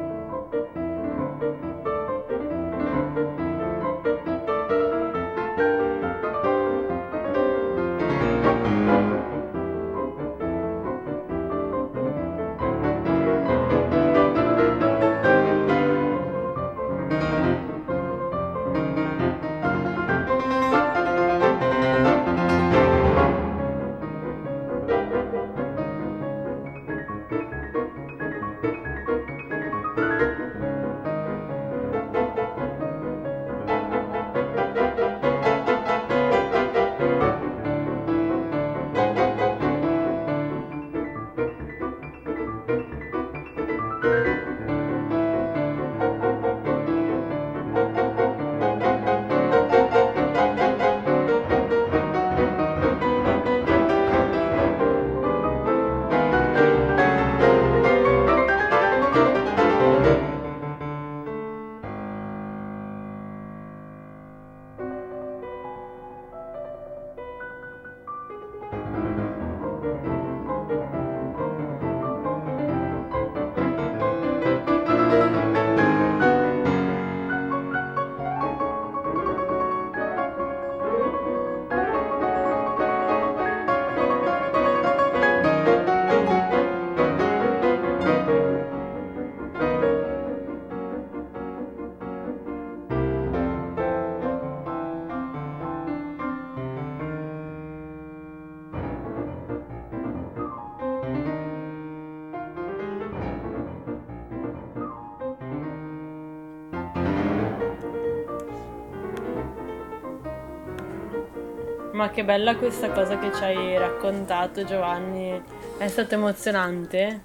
Ma 112.11 112.16
che 112.16 112.25
bella 112.25 112.57
questa 112.57 112.90
cosa 112.90 113.20
che 113.20 113.33
ci 113.33 113.44
hai 113.44 113.79
raccontato 113.79 114.64
Giovanni, 114.64 115.40
è 115.79 115.87
stato 115.87 116.14
emozionante. 116.14 117.23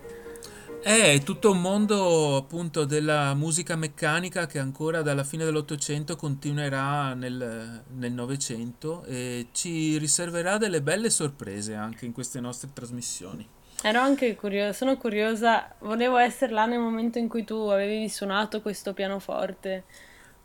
È 0.79 1.19
tutto 1.23 1.49
un 1.49 1.59
mondo 1.59 2.35
appunto 2.35 2.85
della 2.85 3.33
musica 3.33 3.75
meccanica 3.75 4.45
che 4.45 4.59
ancora 4.59 5.01
dalla 5.01 5.23
fine 5.23 5.43
dell'Ottocento 5.43 6.15
continuerà 6.15 7.15
nel 7.15 7.81
Novecento 8.11 9.03
e 9.05 9.47
ci 9.53 9.97
riserverà 9.97 10.59
delle 10.59 10.83
belle 10.83 11.09
sorprese 11.09 11.73
anche 11.73 12.05
in 12.05 12.11
queste 12.11 12.39
nostre 12.39 12.69
trasmissioni. 12.71 13.49
Ero 13.81 13.99
anche 13.99 14.35
curiosa, 14.35 14.73
sono 14.73 14.97
curiosa, 14.97 15.73
volevo 15.79 16.17
essere 16.17 16.53
là 16.53 16.67
nel 16.67 16.77
momento 16.77 17.17
in 17.17 17.27
cui 17.27 17.43
tu 17.43 17.55
avevi 17.55 18.07
suonato 18.07 18.61
questo 18.61 18.93
pianoforte. 18.93 19.85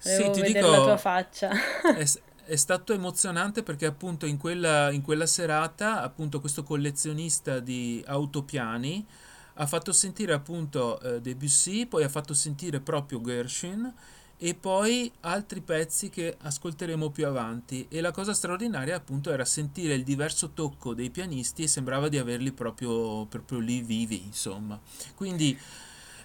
Volevo 0.03 0.24
sì, 0.24 0.31
ti 0.31 0.40
vedere 0.40 0.66
dico, 0.66 0.79
la 0.79 0.83
tua 0.83 0.96
faccia. 0.96 1.50
È, 1.94 2.05
è 2.50 2.56
stato 2.56 2.92
emozionante 2.92 3.62
perché 3.62 3.86
appunto 3.86 4.26
in 4.26 4.36
quella, 4.36 4.90
in 4.90 5.02
quella 5.02 5.26
serata 5.26 6.02
appunto 6.02 6.40
questo 6.40 6.64
collezionista 6.64 7.60
di 7.60 8.02
autopiani 8.04 9.06
ha 9.54 9.66
fatto 9.66 9.92
sentire 9.92 10.32
appunto 10.32 10.98
eh, 11.00 11.20
Debussy, 11.20 11.86
poi 11.86 12.02
ha 12.02 12.08
fatto 12.08 12.34
sentire 12.34 12.80
proprio 12.80 13.20
Gershwin 13.20 13.94
e 14.36 14.54
poi 14.54 15.12
altri 15.20 15.60
pezzi 15.60 16.10
che 16.10 16.36
ascolteremo 16.40 17.10
più 17.10 17.24
avanti. 17.28 17.86
E 17.88 18.00
la 18.00 18.10
cosa 18.10 18.34
straordinaria 18.34 18.96
appunto 18.96 19.30
era 19.30 19.44
sentire 19.44 19.94
il 19.94 20.02
diverso 20.02 20.50
tocco 20.50 20.92
dei 20.92 21.10
pianisti 21.10 21.62
e 21.62 21.68
sembrava 21.68 22.08
di 22.08 22.18
averli 22.18 22.50
proprio, 22.50 23.26
proprio 23.26 23.60
lì 23.60 23.80
vivi 23.80 24.24
insomma. 24.24 24.80
Quindi 25.14 25.56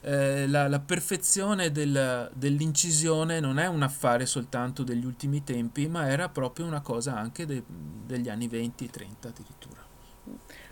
eh, 0.08 0.46
la, 0.48 0.68
la, 0.68 0.80
perfezione 0.80 1.72
del, 1.72 2.30
dell'incisione 2.32 3.40
non 3.40 3.58
è 3.58 3.66
un 3.66 3.82
affare 3.82 4.28
soltanto 4.28 4.84
degli 4.84 5.04
ultimi 5.04 5.44
tempi, 5.44 5.88
ma 5.88 6.08
era 6.08 6.30
proprio 6.30 6.68
una 6.68 6.82
cosa 6.82 7.18
anche 7.18 7.48
de, 7.48 7.64
degli 7.66 8.30
anni 8.30 8.48
20 8.48 8.88
30 8.88 9.28
addirittura. 9.28 9.84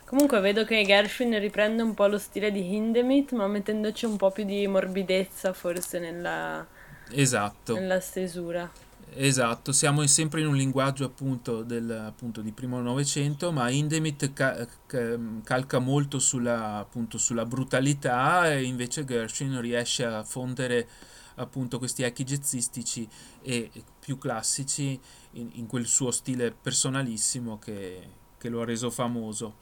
Comunque 0.04 0.38
vedo 0.38 0.64
che 0.64 0.84
Gershwin 0.84 1.36
riprende 1.40 1.82
un 1.82 1.94
po' 1.94 2.06
lo 2.06 2.18
stile 2.18 2.52
di 2.52 2.76
Hindemith, 2.76 3.32
ma 3.32 3.48
mettendoci 3.48 4.04
un 4.04 4.16
po' 4.16 4.30
più 4.30 4.44
di 4.44 4.68
morbidezza 4.68 5.52
forse 5.52 5.98
nella, 5.98 6.64
esatto. 7.10 7.74
nella 7.74 7.98
stesura. 7.98 8.70
Esatto, 9.16 9.70
siamo 9.70 10.04
sempre 10.08 10.40
in 10.40 10.48
un 10.48 10.56
linguaggio 10.56 11.04
appunto, 11.04 11.62
del, 11.62 11.88
appunto 11.90 12.40
di 12.40 12.50
primo 12.50 12.80
Novecento, 12.80 13.52
ma 13.52 13.70
Indemit 13.70 14.32
ca- 14.32 14.66
ca- 14.86 15.18
calca 15.44 15.78
molto 15.78 16.18
sulla, 16.18 16.78
appunto, 16.78 17.16
sulla 17.16 17.44
brutalità 17.46 18.50
e 18.52 18.64
invece 18.64 19.04
Gershwin 19.04 19.60
riesce 19.60 20.04
a 20.04 20.24
fondere 20.24 20.88
appunto 21.36 21.78
questi 21.78 22.02
echi 22.02 22.24
jazzistici 22.24 23.08
e 23.42 23.70
più 24.00 24.18
classici 24.18 24.98
in, 25.32 25.50
in 25.52 25.66
quel 25.66 25.86
suo 25.86 26.10
stile 26.10 26.50
personalissimo 26.50 27.58
che, 27.58 28.08
che 28.36 28.48
lo 28.48 28.62
ha 28.62 28.64
reso 28.64 28.90
famoso. 28.90 29.54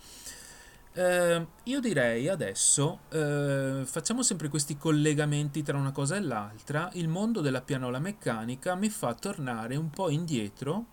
Eh, 0.94 1.46
io 1.62 1.80
direi 1.80 2.28
adesso 2.28 3.00
eh, 3.08 3.80
facciamo 3.86 4.22
sempre 4.22 4.48
questi 4.48 4.76
collegamenti 4.76 5.62
tra 5.62 5.78
una 5.78 5.90
cosa 5.90 6.16
e 6.16 6.20
l'altra. 6.20 6.90
Il 6.94 7.08
mondo 7.08 7.40
della 7.40 7.62
pianola 7.62 7.98
meccanica 7.98 8.74
mi 8.74 8.90
fa 8.90 9.14
tornare 9.14 9.76
un 9.76 9.88
po' 9.88 10.10
indietro 10.10 10.86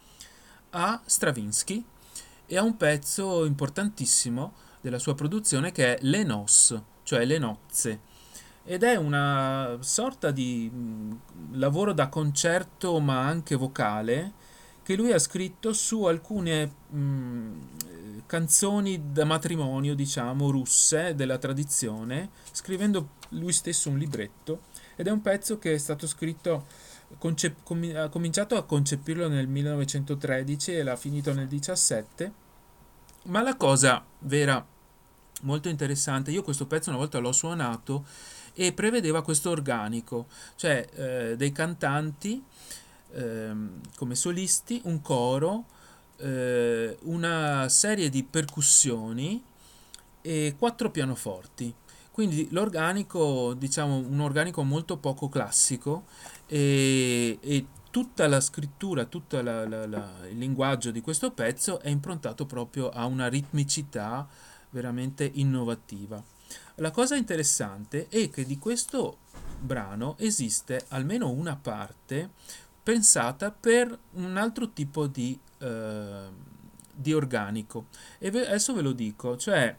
a 0.72 1.02
Stravinsky 1.04 1.84
e 2.46 2.58
a 2.58 2.64
un 2.64 2.78
pezzo 2.78 3.44
importantissimo 3.44 4.54
della 4.80 5.00
sua 5.00 5.16
produzione 5.16 5.74
che 5.74 5.96
è 5.96 5.98
Le 6.04 6.24
Nos, 6.24 6.82
cioè 7.04 7.26
le 7.26 7.38
nozze. 7.38 8.00
Ed 8.64 8.84
è 8.84 8.96
una 8.96 9.78
sorta 9.82 10.32
di 10.32 10.70
mh, 10.70 11.58
lavoro 11.58 11.92
da 11.92 12.08
concerto 12.08 13.00
ma 13.00 13.26
anche 13.26 13.56
vocale 13.56 14.34
che 14.84 14.96
lui 14.96 15.12
ha 15.12 15.20
scritto 15.20 15.74
su 15.74 16.06
alcune 16.06 16.72
mh, 16.90 17.52
canzoni 18.30 19.12
da 19.12 19.26
matrimonio, 19.26 19.96
diciamo, 19.96 20.52
russe 20.52 21.16
della 21.16 21.40
tradizione, 21.40 22.30
scrivendo 22.52 23.14
lui 23.30 23.52
stesso 23.52 23.90
un 23.90 23.98
libretto. 23.98 24.66
Ed 24.96 25.08
è 25.08 25.10
un 25.12 25.24
pezzo 25.24 25.58
che 25.58 25.74
è 25.74 25.78
stato 25.80 26.06
scritto, 26.06 26.68
concep- 27.18 27.64
com- 27.64 27.92
ha 27.96 28.08
cominciato 28.10 28.56
a 28.56 28.66
concepirlo 28.66 29.28
nel 29.28 29.48
1913 29.48 30.74
e 30.74 30.84
l'ha 30.84 30.96
finito 30.96 31.34
nel 31.34 31.48
17. 31.48 32.32
Ma 33.24 33.42
la 33.42 33.56
cosa 33.56 34.06
vera, 34.20 34.64
molto 35.42 35.68
interessante, 35.68 36.30
io 36.30 36.44
questo 36.44 36.68
pezzo 36.68 36.92
una 36.92 37.00
volta 37.00 37.18
l'ho 37.18 37.32
suonato 37.32 38.06
e 38.54 38.74
prevedeva 38.74 39.24
questo 39.24 39.50
organico, 39.50 40.28
cioè 40.56 40.88
eh, 40.94 41.36
dei 41.36 41.52
cantanti 41.52 42.44
ehm, 43.14 43.82
come 43.96 44.14
solisti, 44.14 44.82
un 44.84 45.02
coro, 45.02 45.66
eh, 46.20 46.98
una 47.04 47.68
serie 47.70 48.10
di 48.10 48.24
percussioni 48.24 49.44
e 50.22 50.56
quattro 50.58 50.92
pianoforti. 50.92 51.74
Quindi 52.12 52.50
l'organico, 52.52 53.54
diciamo, 53.54 53.96
un 53.96 54.20
organico 54.20 54.64
molto 54.64 54.98
poco 54.98 55.30
classico 55.30 56.06
e, 56.48 57.38
e 57.40 57.66
tutta 57.90 58.28
la 58.28 58.42
scrittura, 58.42 59.06
tutto 59.06 59.38
il 59.38 60.10
linguaggio 60.32 60.92
di 60.92 61.02
questo 61.02 61.32
pezzo 61.32 61.80
è 61.80 61.90
improntato 61.90 62.46
proprio 62.46 62.90
a 62.90 63.06
una 63.06 63.28
ritmicità 63.28 64.28
veramente 64.72 65.30
innovativa. 65.36 66.22
La 66.76 66.92
cosa 66.92 67.16
interessante 67.16 68.08
è 68.10 68.30
che 68.30 68.46
di 68.46 68.58
questo 68.58 69.18
brano 69.60 70.16
esiste 70.18 70.86
almeno 70.90 71.30
una 71.30 71.56
parte 71.56 72.32
pensata 72.90 73.52
per 73.52 73.96
un 74.14 74.36
altro 74.36 74.72
tipo 74.72 75.06
di, 75.06 75.40
eh, 75.60 76.28
di 76.92 77.14
organico. 77.14 77.86
E 78.18 78.32
ve- 78.32 78.48
adesso 78.48 78.74
ve 78.74 78.82
lo 78.82 78.94
dico, 78.94 79.38
cioè 79.38 79.76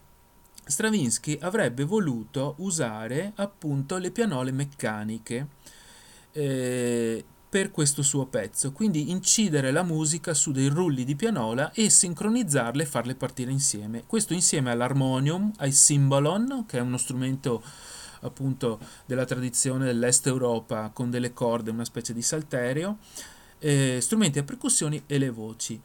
Stravinsky 0.63 1.37
avrebbe 1.41 1.83
voluto 1.83 2.55
usare 2.59 3.33
appunto 3.35 3.97
le 3.97 4.11
pianole 4.11 4.53
meccaniche 4.53 5.47
eh, 6.31 7.25
per 7.49 7.71
questo 7.71 8.01
suo 8.01 8.27
pezzo, 8.27 8.71
quindi 8.71 9.11
incidere 9.11 9.71
la 9.71 9.83
musica 9.83 10.33
su 10.33 10.53
dei 10.53 10.69
rulli 10.69 11.03
di 11.03 11.17
pianola 11.17 11.69
e 11.73 11.89
sincronizzarle 11.89 12.83
e 12.83 12.85
farle 12.85 13.15
partire 13.15 13.51
insieme. 13.51 14.03
Questo 14.07 14.31
insieme 14.31 14.71
all'armonium, 14.71 15.51
ai 15.57 15.73
cymbalon, 15.73 16.63
che 16.65 16.77
è 16.77 16.81
uno 16.81 16.95
strumento 16.95 17.61
appunto 18.21 18.79
della 19.05 19.25
tradizione 19.25 19.85
dell'est 19.85 20.27
Europa 20.27 20.89
con 20.93 21.09
delle 21.09 21.33
corde, 21.33 21.71
una 21.71 21.85
specie 21.85 22.13
di 22.13 22.21
salterio, 22.21 22.97
eh, 23.59 23.99
strumenti 24.01 24.39
a 24.39 24.43
percussioni 24.43 25.03
e 25.05 25.17
le 25.17 25.29
voci. 25.29 25.79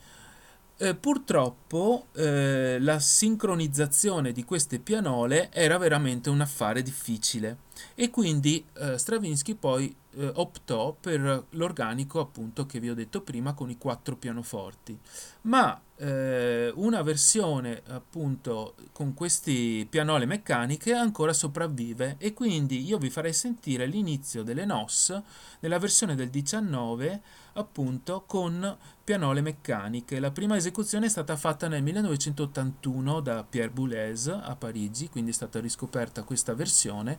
Eh, 0.78 0.94
purtroppo 0.94 2.08
eh, 2.12 2.76
la 2.80 2.98
sincronizzazione 2.98 4.32
di 4.32 4.44
queste 4.44 4.78
pianole 4.78 5.50
era 5.50 5.78
veramente 5.78 6.28
un 6.28 6.42
affare 6.42 6.82
difficile 6.82 7.60
e 7.94 8.10
quindi 8.10 8.62
eh, 8.74 8.98
Stravinsky 8.98 9.54
poi 9.54 9.94
eh, 10.16 10.30
optò 10.34 10.96
per 10.98 11.46
l'organico 11.50 12.20
appunto 12.20 12.66
che 12.66 12.80
vi 12.80 12.90
ho 12.90 12.94
detto 12.94 13.20
prima 13.20 13.54
con 13.54 13.70
i 13.70 13.78
quattro 13.78 14.16
pianoforti 14.16 14.98
ma 15.42 15.80
eh, 15.96 16.72
una 16.74 17.02
versione 17.02 17.82
appunto 17.88 18.74
con 18.92 19.14
queste 19.14 19.86
pianole 19.88 20.26
meccaniche 20.26 20.92
ancora 20.92 21.32
sopravvive 21.32 22.16
e 22.18 22.34
quindi 22.34 22.84
io 22.84 22.98
vi 22.98 23.10
farei 23.10 23.32
sentire 23.32 23.86
l'inizio 23.86 24.42
delle 24.42 24.64
NOS 24.64 25.22
nella 25.60 25.78
versione 25.78 26.14
del 26.14 26.28
19 26.28 27.22
appunto 27.54 28.24
con 28.26 28.76
pianole 29.02 29.40
meccaniche. 29.40 30.20
La 30.20 30.30
prima 30.30 30.56
esecuzione 30.56 31.06
è 31.06 31.08
stata 31.08 31.36
fatta 31.36 31.68
nel 31.68 31.82
1981 31.82 33.20
da 33.20 33.44
Pierre 33.48 33.70
Boulez 33.70 34.26
a 34.26 34.54
Parigi, 34.56 35.08
quindi 35.08 35.30
è 35.30 35.34
stata 35.34 35.60
riscoperta 35.60 36.22
questa 36.22 36.54
versione 36.54 37.18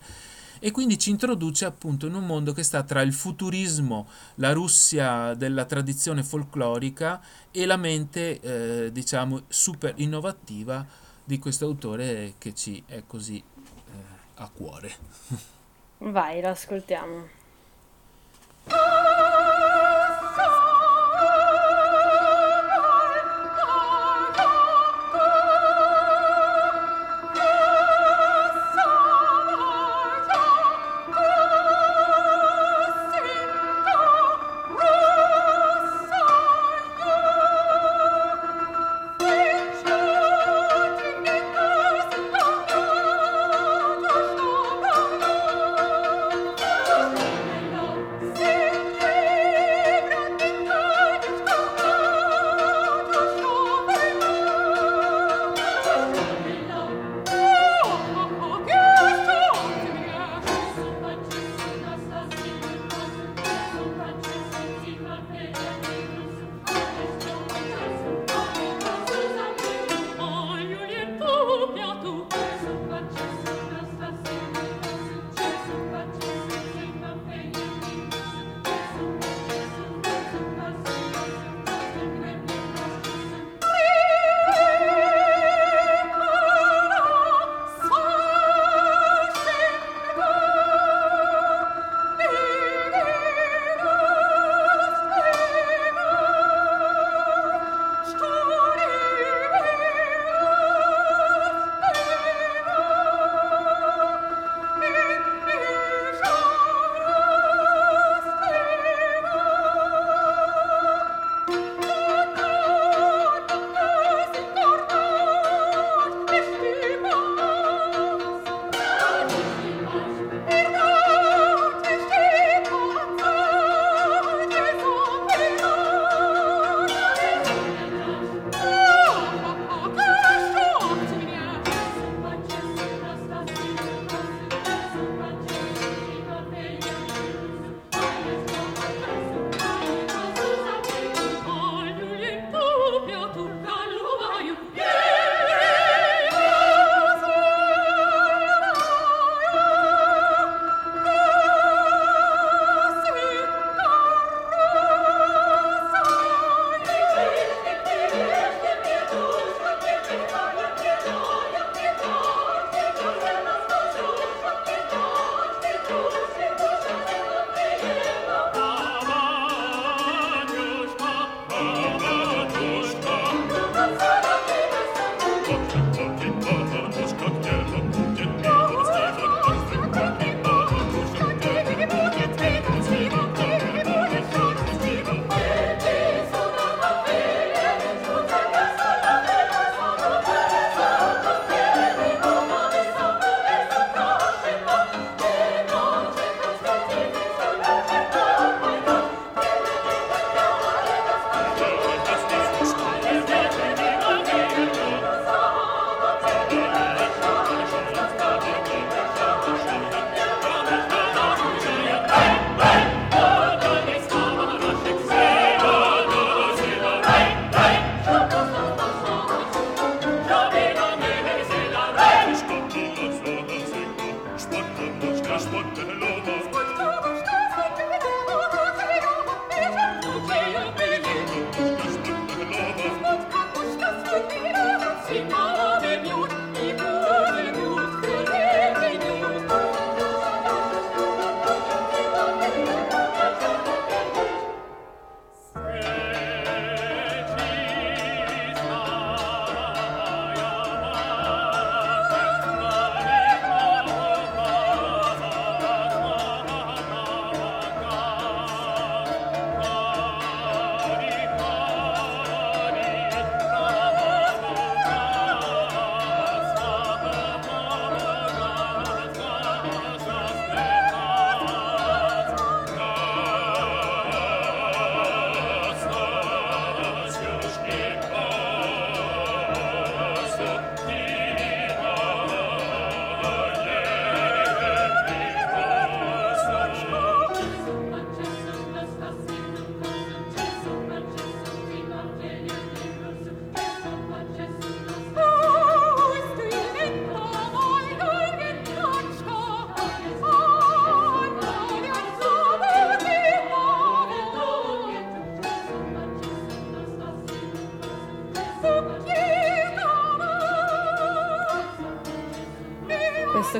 e 0.59 0.71
quindi 0.71 0.97
ci 0.97 1.09
introduce 1.09 1.65
appunto 1.65 2.07
in 2.07 2.13
un 2.13 2.25
mondo 2.25 2.53
che 2.53 2.63
sta 2.63 2.83
tra 2.83 3.01
il 3.01 3.13
futurismo, 3.13 4.07
la 4.35 4.53
Russia 4.53 5.33
della 5.33 5.65
tradizione 5.65 6.23
folclorica 6.23 7.21
e 7.51 7.65
la 7.65 7.77
mente 7.77 8.39
eh, 8.39 8.91
diciamo 8.91 9.43
super 9.47 9.93
innovativa 9.97 10.85
di 11.23 11.39
questo 11.39 11.65
autore 11.65 12.35
che 12.37 12.53
ci 12.53 12.81
è 12.85 13.03
così 13.05 13.37
eh, 13.37 13.91
a 14.35 14.49
cuore. 14.49 14.95
Vai, 15.99 16.41
lo 16.41 16.49
ascoltiamo. 16.49 17.27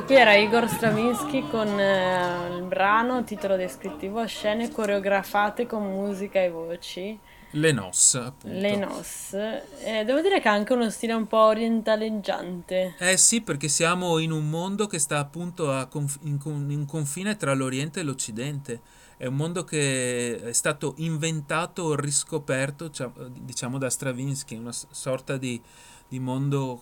Qui 0.08 0.16
era 0.16 0.34
Igor 0.36 0.66
Stravinsky 0.66 1.50
con 1.50 1.68
eh, 1.78 2.56
il 2.56 2.62
brano, 2.62 3.24
titolo 3.24 3.56
descrittivo, 3.56 4.26
scene 4.26 4.70
coreografate 4.70 5.66
con 5.66 5.82
musica 5.82 6.40
e 6.40 6.48
voci. 6.48 7.18
Le 7.50 7.72
Nos, 7.72 8.14
appunto. 8.14 8.58
Le 8.58 8.76
Nos. 8.76 9.34
Eh, 9.34 10.04
devo 10.06 10.22
dire 10.22 10.40
che 10.40 10.48
ha 10.48 10.52
anche 10.52 10.72
uno 10.72 10.88
stile 10.88 11.12
un 11.12 11.26
po' 11.26 11.42
orientaleggiante. 11.42 12.94
Eh 12.98 13.18
sì, 13.18 13.42
perché 13.42 13.68
siamo 13.68 14.16
in 14.16 14.32
un 14.32 14.48
mondo 14.48 14.86
che 14.86 14.98
sta 14.98 15.18
appunto 15.18 15.70
a 15.70 15.84
conf- 15.84 16.20
in, 16.22 16.38
con- 16.38 16.70
in 16.70 16.86
confine 16.86 17.36
tra 17.36 17.52
l'Oriente 17.52 18.00
e 18.00 18.02
l'Occidente. 18.02 18.80
È 19.18 19.26
un 19.26 19.34
mondo 19.34 19.62
che 19.64 20.40
è 20.42 20.52
stato 20.54 20.94
inventato, 20.98 21.94
riscoperto, 21.94 22.88
cioè, 22.88 23.10
diciamo, 23.42 23.76
da 23.76 23.90
Stravinsky, 23.90 24.56
una 24.56 24.72
sorta 24.72 25.36
di, 25.36 25.60
di 26.08 26.18
mondo 26.18 26.80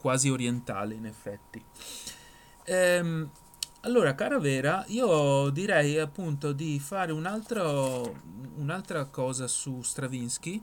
quasi 0.00 0.30
orientale 0.30 0.94
in 0.94 1.06
effetti. 1.06 1.60
Ehm, 2.68 3.30
allora, 3.82 4.14
cara 4.14 4.38
Vera, 4.38 4.84
io 4.88 5.48
direi 5.50 5.98
appunto 5.98 6.52
di 6.52 6.78
fare 6.78 7.12
un 7.12 7.24
altro, 7.24 8.20
un'altra 8.56 9.06
cosa 9.06 9.46
su 9.46 9.80
Stravinsky, 9.80 10.62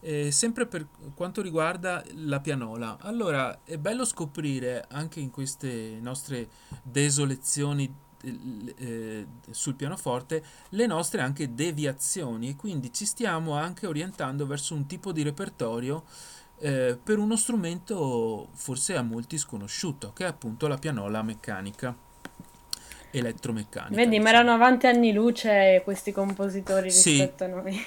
eh, 0.00 0.30
sempre 0.30 0.66
per 0.66 0.86
quanto 1.14 1.42
riguarda 1.42 2.04
la 2.14 2.38
pianola. 2.38 2.98
Allora, 3.00 3.64
è 3.64 3.78
bello 3.78 4.04
scoprire 4.04 4.84
anche 4.90 5.18
in 5.18 5.30
queste 5.30 5.98
nostre 6.00 6.48
desolezioni 6.82 7.92
eh, 8.22 9.26
sul 9.50 9.74
pianoforte 9.74 10.44
le 10.70 10.86
nostre 10.86 11.22
anche 11.22 11.54
deviazioni 11.54 12.50
e 12.50 12.56
quindi 12.56 12.92
ci 12.92 13.06
stiamo 13.06 13.54
anche 13.54 13.86
orientando 13.86 14.46
verso 14.46 14.74
un 14.74 14.86
tipo 14.86 15.10
di 15.10 15.22
repertorio 15.22 16.04
eh, 16.60 16.98
per 17.02 17.18
uno 17.18 17.36
strumento 17.36 18.48
forse 18.52 18.96
a 18.96 19.02
molti 19.02 19.38
sconosciuto, 19.38 20.12
che 20.12 20.24
è 20.24 20.28
appunto 20.28 20.66
la 20.68 20.76
pianola 20.76 21.22
meccanica, 21.22 21.94
elettromeccanica. 23.10 23.94
Vedi, 23.94 24.10
diciamo. 24.18 24.22
ma 24.24 24.28
erano 24.30 24.52
avanti 24.52 24.86
anni 24.86 25.12
luce 25.12 25.80
questi 25.84 26.12
compositori 26.12 26.90
Sì. 26.90 27.10
rispetto 27.10 27.44
a 27.44 27.46
noi. 27.48 27.84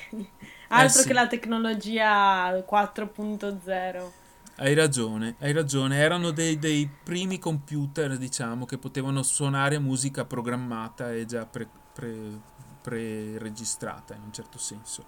Altro 0.69 1.01
sì. 1.01 1.07
che 1.07 1.13
la 1.13 1.27
tecnologia 1.27 2.51
4.0. 2.67 4.11
Hai 4.55 4.73
ragione, 4.73 5.35
hai 5.39 5.51
ragione, 5.51 5.97
erano 5.97 6.31
dei, 6.31 6.59
dei 6.59 6.87
primi 7.03 7.39
computer, 7.39 8.17
diciamo, 8.17 8.65
che 8.65 8.77
potevano 8.77 9.23
suonare 9.23 9.79
musica 9.79 10.25
programmata 10.25 11.11
e 11.11 11.25
già 11.25 11.45
pre- 11.45 11.67
pre- 11.93 12.39
pre-registrata 12.81 14.13
in 14.13 14.21
un 14.25 14.33
certo 14.33 14.57
senso. 14.57 15.05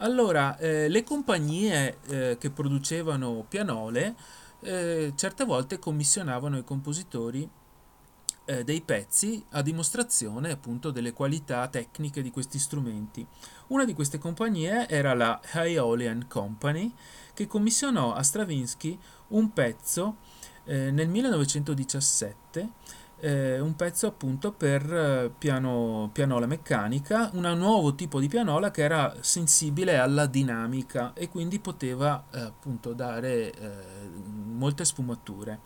Allora, 0.00 0.56
eh, 0.58 0.88
le 0.88 1.02
compagnie 1.02 1.98
eh, 2.06 2.36
che 2.38 2.50
producevano 2.50 3.44
pianole 3.48 4.14
eh, 4.60 5.12
certe 5.16 5.44
volte 5.44 5.80
commissionavano 5.80 6.54
ai 6.54 6.62
compositori 6.62 7.48
eh, 8.44 8.62
dei 8.62 8.80
pezzi 8.80 9.44
a 9.50 9.62
dimostrazione 9.62 10.52
appunto 10.52 10.92
delle 10.92 11.12
qualità 11.12 11.66
tecniche 11.66 12.22
di 12.22 12.30
questi 12.30 12.60
strumenti. 12.60 13.26
Una 13.68 13.84
di 13.84 13.92
queste 13.92 14.18
compagnie 14.18 14.88
era 14.88 15.14
la 15.14 15.40
Aeolian 15.52 16.26
Company 16.28 16.92
che 17.34 17.48
commissionò 17.48 18.12
a 18.12 18.22
Stravinsky 18.22 18.96
un 19.28 19.52
pezzo 19.52 20.18
eh, 20.64 20.92
nel 20.92 21.08
1917 21.08 22.70
eh, 23.20 23.58
un 23.60 23.74
pezzo 23.76 24.06
appunto 24.06 24.52
per 24.52 24.82
eh, 24.92 25.30
piano, 25.36 26.10
pianola 26.12 26.46
meccanica, 26.46 27.30
un 27.34 27.52
nuovo 27.56 27.94
tipo 27.94 28.20
di 28.20 28.28
pianola 28.28 28.70
che 28.70 28.82
era 28.82 29.14
sensibile 29.20 29.98
alla 29.98 30.26
dinamica 30.26 31.12
e 31.14 31.28
quindi 31.28 31.58
poteva 31.58 32.24
eh, 32.32 32.40
appunto 32.40 32.92
dare 32.92 33.52
eh, 33.52 33.70
molte 34.52 34.84
sfumature. 34.84 35.60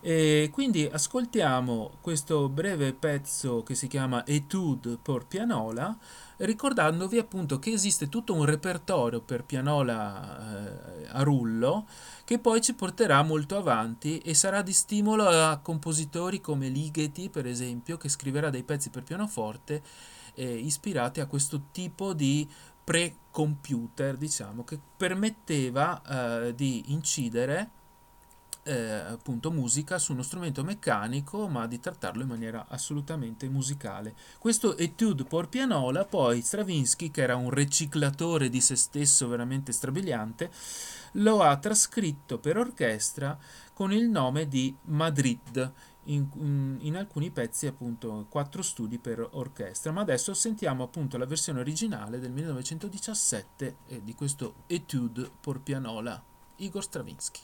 E 0.00 0.48
quindi 0.52 0.88
ascoltiamo 0.90 1.98
questo 2.00 2.48
breve 2.48 2.92
pezzo 2.92 3.62
che 3.64 3.74
si 3.74 3.88
chiama 3.88 4.24
Etude 4.24 4.96
per 5.00 5.26
pianola, 5.26 5.96
ricordandovi 6.38 7.18
appunto 7.18 7.58
che 7.58 7.70
esiste 7.70 8.08
tutto 8.08 8.34
un 8.34 8.44
repertorio 8.44 9.20
per 9.20 9.44
pianola 9.44 11.02
eh, 11.02 11.06
a 11.10 11.22
rullo 11.22 11.86
che 12.24 12.38
poi 12.38 12.60
ci 12.60 12.74
porterà 12.74 13.22
molto 13.22 13.56
avanti 13.56 14.18
e 14.18 14.34
sarà 14.34 14.62
di 14.62 14.72
stimolo 14.72 15.26
a 15.28 15.58
compositori 15.58 16.40
come 16.40 16.68
Ligeti, 16.68 17.30
per 17.30 17.46
esempio, 17.46 17.96
che 17.96 18.08
scriverà 18.08 18.50
dei 18.50 18.62
pezzi 18.62 18.90
per 18.90 19.02
pianoforte 19.02 19.82
eh, 20.34 20.54
ispirati 20.54 21.20
a 21.20 21.26
questo 21.26 21.68
tipo 21.72 22.12
di 22.12 22.46
pre-computer, 22.84 24.16
diciamo, 24.16 24.64
che 24.64 24.78
permetteva 24.96 26.02
eh, 26.46 26.54
di 26.54 26.84
incidere 26.88 27.70
eh, 28.68 29.12
appunto 29.12 29.50
musica 29.50 29.98
su 29.98 30.12
uno 30.12 30.22
strumento 30.22 30.62
meccanico, 30.62 31.48
ma 31.48 31.66
di 31.66 31.80
trattarlo 31.80 32.22
in 32.22 32.28
maniera 32.28 32.66
assolutamente 32.68 33.48
musicale. 33.48 34.14
Questo 34.38 34.76
Etude 34.76 35.24
por 35.24 35.48
pianola, 35.48 36.04
poi 36.04 36.42
Stravinsky, 36.42 37.10
che 37.10 37.22
era 37.22 37.34
un 37.34 37.48
riciclatore 37.48 38.50
di 38.50 38.60
se 38.60 38.76
stesso 38.76 39.26
veramente 39.26 39.72
strabiliante, 39.72 40.50
lo 41.12 41.40
ha 41.42 41.56
trascritto 41.56 42.38
per 42.38 42.58
orchestra 42.58 43.38
con 43.72 43.90
il 43.90 44.08
nome 44.08 44.46
di 44.48 44.76
Madrid. 44.82 45.72
In, 46.04 46.26
in, 46.36 46.78
in 46.80 46.96
alcuni 46.96 47.30
pezzi 47.30 47.66
appunto 47.66 48.26
quattro 48.30 48.62
studi 48.62 48.98
per 48.98 49.28
orchestra 49.32 49.92
ma 49.92 50.00
adesso 50.00 50.32
sentiamo 50.32 50.82
appunto 50.82 51.18
la 51.18 51.26
versione 51.26 51.60
originale 51.60 52.18
del 52.18 52.30
1917 52.30 53.76
eh, 53.88 54.02
di 54.02 54.14
questo 54.14 54.62
Etude 54.68 55.30
por 55.38 55.60
pianola 55.60 56.22
Igor 56.56 56.82
Stravinsky 56.82 57.40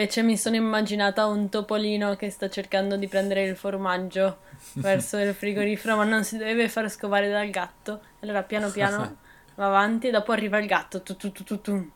invece 0.00 0.22
mi 0.22 0.38
sono 0.38 0.56
immaginata 0.56 1.26
un 1.26 1.50
topolino 1.50 2.16
che 2.16 2.30
sta 2.30 2.48
cercando 2.48 2.96
di 2.96 3.06
prendere 3.06 3.44
il 3.44 3.54
formaggio 3.54 4.38
verso 4.80 5.18
il 5.18 5.34
frigorifero, 5.34 5.94
ma 5.96 6.04
non 6.04 6.24
si 6.24 6.38
deve 6.38 6.70
far 6.70 6.90
scovare 6.90 7.28
dal 7.28 7.50
gatto. 7.50 8.00
Allora 8.20 8.42
piano 8.42 8.70
piano 8.70 9.18
va 9.56 9.66
avanti 9.66 10.08
e 10.08 10.10
dopo 10.10 10.32
arriva 10.32 10.58
il 10.58 10.66
gatto, 10.66 11.02
tu, 11.02 11.16
tu, 11.16 11.30
tu, 11.32 11.44
tu, 11.44 11.60
tu. 11.60 11.90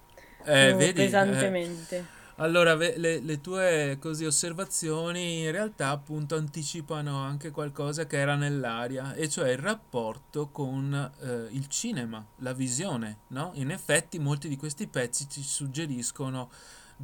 Eh, 0.44 0.72
Uh, 0.72 0.76
vedi? 0.76 0.92
pesantemente. 0.92 1.96
Eh, 1.96 2.04
allora, 2.36 2.74
le, 2.74 3.20
le 3.20 3.40
tue 3.40 3.96
così, 4.00 4.24
osservazioni 4.24 5.42
in 5.44 5.52
realtà 5.52 5.90
appunto 5.90 6.36
anticipano 6.36 7.16
anche 7.22 7.50
qualcosa 7.52 8.06
che 8.06 8.18
era 8.18 8.34
nell'aria, 8.34 9.14
e 9.14 9.28
cioè 9.28 9.50
il 9.50 9.58
rapporto 9.58 10.48
con 10.50 10.92
eh, 11.20 11.46
il 11.52 11.68
cinema, 11.68 12.26
la 12.38 12.52
visione, 12.52 13.20
no? 13.28 13.52
In 13.54 13.70
effetti 13.70 14.18
molti 14.18 14.48
di 14.48 14.56
questi 14.56 14.88
pezzi 14.88 15.28
ci 15.30 15.42
suggeriscono 15.42 16.50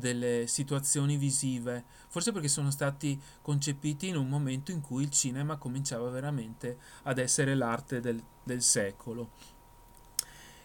delle 0.01 0.49
situazioni 0.49 1.17
visive, 1.17 1.85
forse 2.09 2.33
perché 2.33 2.49
sono 2.49 2.73
stati 2.73 3.21
concepiti 3.41 4.09
in 4.09 4.17
un 4.17 4.29
momento 4.29 4.73
in 4.73 4.81
cui 4.81 5.05
il 5.05 5.11
cinema 5.11 5.57
cominciava 5.57 6.11
veramente 6.11 6.79
ad 7.05 7.19
essere 7.19 7.55
l'arte 7.55 8.01
del 8.01 8.21
del 8.43 8.63
secolo. 8.63 9.31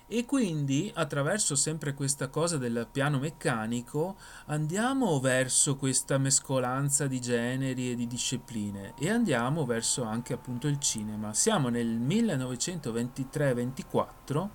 E 0.07 0.23
quindi 0.25 0.91
attraverso 0.93 1.55
sempre 1.55 1.95
questa 1.95 2.27
cosa 2.27 2.57
del 2.57 2.87
piano 2.91 3.17
meccanico 3.17 4.17
andiamo 4.45 5.19
verso 5.19 5.77
questa 5.77 6.19
mescolanza 6.19 7.07
di 7.07 7.19
generi 7.19 7.89
e 7.91 7.95
di 7.95 8.05
discipline 8.05 8.93
e 8.99 9.09
andiamo 9.09 9.65
verso 9.65 10.03
anche 10.03 10.33
appunto 10.33 10.67
il 10.67 10.77
cinema. 10.79 11.33
Siamo 11.33 11.69
nel 11.69 11.87
1923-24 11.87 14.49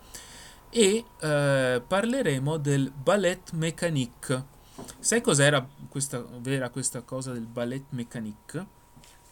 e 0.70 1.04
eh, 1.20 1.82
parleremo 1.84 2.56
del 2.56 2.92
ballet 2.92 3.50
mécanique. 3.52 4.58
Sai 4.98 5.20
cos'era 5.20 5.66
questa, 5.88 6.24
vera 6.38 6.70
questa 6.70 7.02
cosa 7.02 7.32
del 7.32 7.46
ballet 7.46 7.84
mécanique? 7.90 8.66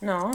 No? 0.00 0.30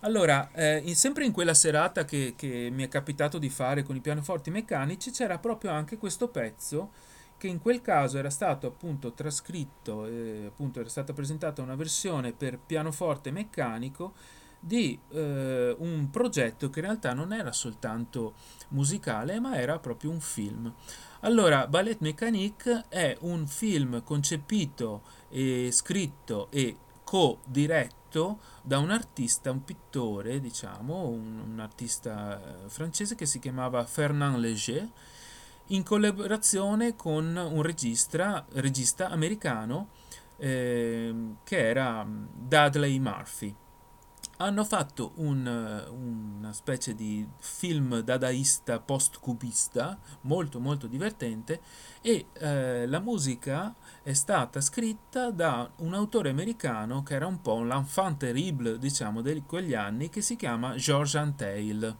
Allora, 0.00 0.50
eh, 0.52 0.78
in- 0.84 0.94
sempre 0.96 1.24
in 1.24 1.32
quella 1.32 1.54
serata 1.54 2.04
che, 2.04 2.34
che 2.36 2.68
mi 2.70 2.84
è 2.84 2.88
capitato 2.88 3.38
di 3.38 3.48
fare 3.48 3.82
con 3.82 3.96
i 3.96 4.00
pianoforti 4.00 4.50
meccanici, 4.50 5.10
c'era 5.10 5.38
proprio 5.38 5.70
anche 5.70 5.96
questo 5.96 6.28
pezzo 6.28 6.90
che 7.38 7.48
in 7.48 7.60
quel 7.60 7.82
caso 7.82 8.18
era 8.18 8.30
stato 8.30 8.66
appunto 8.66 9.12
trascritto, 9.12 10.06
eh, 10.06 10.44
appunto 10.46 10.80
era 10.80 10.88
stata 10.88 11.12
presentata 11.12 11.62
una 11.62 11.74
versione 11.74 12.32
per 12.32 12.58
pianoforte 12.58 13.30
meccanico 13.30 14.14
di 14.58 14.98
eh, 15.10 15.74
un 15.78 16.08
progetto 16.10 16.70
che 16.70 16.78
in 16.80 16.86
realtà 16.86 17.12
non 17.12 17.32
era 17.32 17.52
soltanto 17.52 18.34
musicale, 18.68 19.38
ma 19.38 19.56
era 19.58 19.78
proprio 19.78 20.10
un 20.10 20.20
film. 20.20 20.72
Allora, 21.26 21.66
Ballet 21.66 21.98
Mécanique 22.02 22.84
è 22.88 23.16
un 23.22 23.48
film 23.48 24.04
concepito 24.04 25.02
e 25.28 25.70
scritto 25.72 26.46
e 26.52 26.76
co-diretto 27.02 28.38
da 28.62 28.78
un 28.78 28.92
artista, 28.92 29.50
un 29.50 29.64
pittore, 29.64 30.38
diciamo, 30.38 31.08
un, 31.08 31.42
un 31.44 31.58
artista 31.58 32.40
eh, 32.40 32.68
francese 32.68 33.16
che 33.16 33.26
si 33.26 33.40
chiamava 33.40 33.84
Fernand 33.84 34.36
Léger, 34.36 34.88
in 35.70 35.82
collaborazione 35.82 36.94
con 36.94 37.34
un 37.36 37.60
registra- 37.60 38.46
regista 38.52 39.08
americano 39.08 39.88
ehm, 40.36 41.38
che 41.42 41.58
era 41.58 42.04
mm, 42.04 42.26
Dudley 42.34 43.00
Murphy. 43.00 43.52
Hanno 44.38 44.64
fatto 44.64 45.12
un, 45.16 45.46
eh, 45.46 45.88
una 45.88 46.52
specie 46.52 46.94
di 46.94 47.26
film 47.38 48.00
dadaista 48.00 48.78
post-cubista 48.80 49.98
molto 50.22 50.60
molto 50.60 50.86
divertente 50.86 51.60
e 52.02 52.26
eh, 52.34 52.86
la 52.86 53.00
musica 53.00 53.74
è 54.02 54.12
stata 54.12 54.60
scritta 54.60 55.30
da 55.30 55.70
un 55.76 55.94
autore 55.94 56.28
americano 56.28 57.02
che 57.02 57.14
era 57.14 57.26
un 57.26 57.40
po' 57.40 57.54
un 57.54 57.68
l'enfant 57.68 58.18
terrible, 58.18 58.78
diciamo, 58.78 59.22
di 59.22 59.42
quegli 59.46 59.74
anni, 59.74 60.10
che 60.10 60.20
si 60.20 60.36
chiama 60.36 60.74
George 60.76 61.16
Antheil 61.16 61.96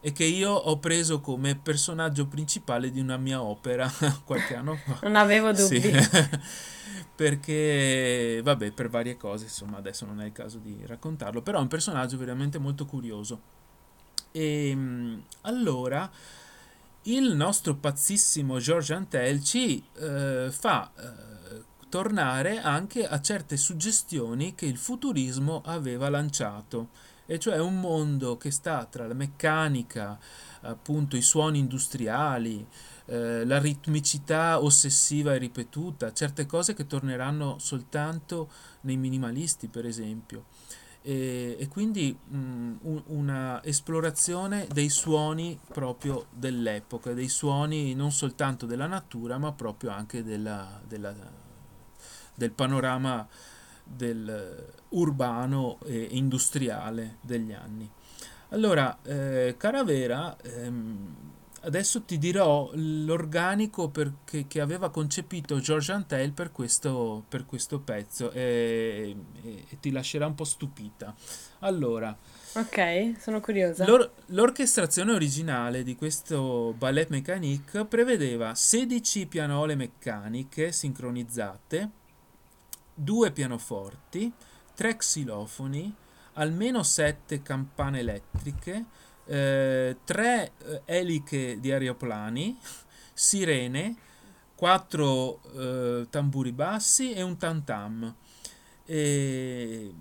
e 0.00 0.12
che 0.12 0.24
io 0.24 0.50
ho 0.50 0.78
preso 0.78 1.20
come 1.20 1.56
personaggio 1.56 2.26
principale 2.26 2.90
di 2.90 3.00
una 3.00 3.18
mia 3.18 3.42
opera 3.42 3.90
qualche 4.24 4.56
anno 4.56 4.76
fa. 4.76 4.98
Non 5.02 5.16
avevo 5.16 5.54
Sì, 5.54 5.78
dubbi. 5.78 5.92
perché, 7.20 8.40
vabbè, 8.42 8.72
per 8.72 8.88
varie 8.88 9.18
cose, 9.18 9.44
insomma, 9.44 9.76
adesso 9.76 10.06
non 10.06 10.22
è 10.22 10.24
il 10.24 10.32
caso 10.32 10.56
di 10.56 10.80
raccontarlo, 10.86 11.42
però 11.42 11.58
è 11.58 11.60
un 11.60 11.68
personaggio 11.68 12.16
veramente 12.16 12.56
molto 12.56 12.86
curioso. 12.86 13.42
E 14.32 14.74
mh, 14.74 15.24
allora 15.42 16.10
il 17.02 17.34
nostro 17.34 17.74
pazzissimo 17.74 18.58
George 18.58 18.94
Antel 18.94 19.44
ci 19.44 19.84
eh, 19.98 20.48
fa 20.50 20.90
eh, 20.96 21.62
tornare 21.90 22.58
anche 22.58 23.06
a 23.06 23.20
certe 23.20 23.58
suggestioni 23.58 24.54
che 24.54 24.64
il 24.64 24.78
futurismo 24.78 25.60
aveva 25.66 26.08
lanciato, 26.08 26.88
e 27.26 27.38
cioè 27.38 27.58
un 27.58 27.80
mondo 27.80 28.38
che 28.38 28.50
sta 28.50 28.86
tra 28.86 29.06
la 29.06 29.12
meccanica, 29.12 30.18
appunto 30.62 31.16
i 31.16 31.22
suoni 31.22 31.58
industriali, 31.58 32.66
eh, 33.10 33.44
la 33.44 33.58
ritmicità 33.58 34.62
ossessiva 34.62 35.34
e 35.34 35.38
ripetuta, 35.38 36.12
certe 36.12 36.46
cose 36.46 36.74
che 36.74 36.86
torneranno 36.86 37.58
soltanto 37.58 38.48
nei 38.82 38.96
minimalisti, 38.96 39.66
per 39.68 39.84
esempio. 39.84 40.44
E, 41.02 41.56
e 41.58 41.68
quindi 41.68 42.14
mh, 42.14 42.36
un- 42.82 43.02
una 43.06 43.64
esplorazione 43.64 44.66
dei 44.72 44.90
suoni 44.90 45.58
proprio 45.72 46.26
dell'epoca, 46.30 47.12
dei 47.14 47.28
suoni 47.28 47.94
non 47.94 48.12
soltanto 48.12 48.66
della 48.66 48.86
natura, 48.86 49.38
ma 49.38 49.52
proprio 49.52 49.90
anche 49.90 50.22
della- 50.22 50.80
della- 50.86 51.14
del 52.34 52.50
panorama 52.52 53.26
del, 53.82 54.72
urbano 54.90 55.78
e 55.84 56.08
industriale 56.12 57.16
degli 57.22 57.52
anni. 57.52 57.90
Allora, 58.50 58.98
eh, 59.02 59.54
Caravera, 59.58 60.36
ehm, 60.42 61.14
adesso 61.62 62.02
ti 62.02 62.18
dirò 62.18 62.70
l'organico 62.74 63.88
per- 63.90 64.12
che, 64.24 64.46
che 64.48 64.60
aveva 64.60 64.90
concepito 64.90 65.58
George 65.60 65.92
Antel 65.92 66.32
per 66.32 66.52
questo, 66.52 67.24
per 67.28 67.46
questo 67.46 67.80
pezzo 67.80 68.30
e, 68.30 69.14
e- 69.42 69.64
e 69.68 69.80
ti 69.80 69.90
lascerà 69.90 70.26
un 70.26 70.34
po' 70.34 70.44
stupita. 70.44 71.14
Allora, 71.60 72.16
Ok, 72.54 73.14
sono 73.20 73.40
curiosa. 73.40 73.84
l'or- 73.86 74.10
l'orchestrazione 74.26 75.12
originale 75.12 75.82
di 75.82 75.94
questo 75.94 76.74
ballet 76.76 77.08
mécanique 77.10 77.84
prevedeva 77.84 78.54
16 78.54 79.26
pianole 79.26 79.74
meccaniche 79.74 80.72
sincronizzate, 80.72 81.90
due 82.94 83.30
pianoforti, 83.32 84.32
tre 84.74 84.96
xilofoni, 84.96 85.94
almeno 86.34 86.82
sette 86.82 87.42
campane 87.42 88.00
elettriche, 88.00 88.84
eh, 89.30 89.96
tre 90.04 90.52
eh, 90.58 90.82
eliche 90.86 91.60
di 91.60 91.70
aeroplani, 91.70 92.58
sirene, 93.12 93.94
quattro 94.56 95.40
eh, 95.54 96.06
tamburi 96.10 96.50
bassi 96.50 97.12
e 97.12 97.22
un 97.22 97.36
tam-tam. 97.36 98.14
E 98.84 99.94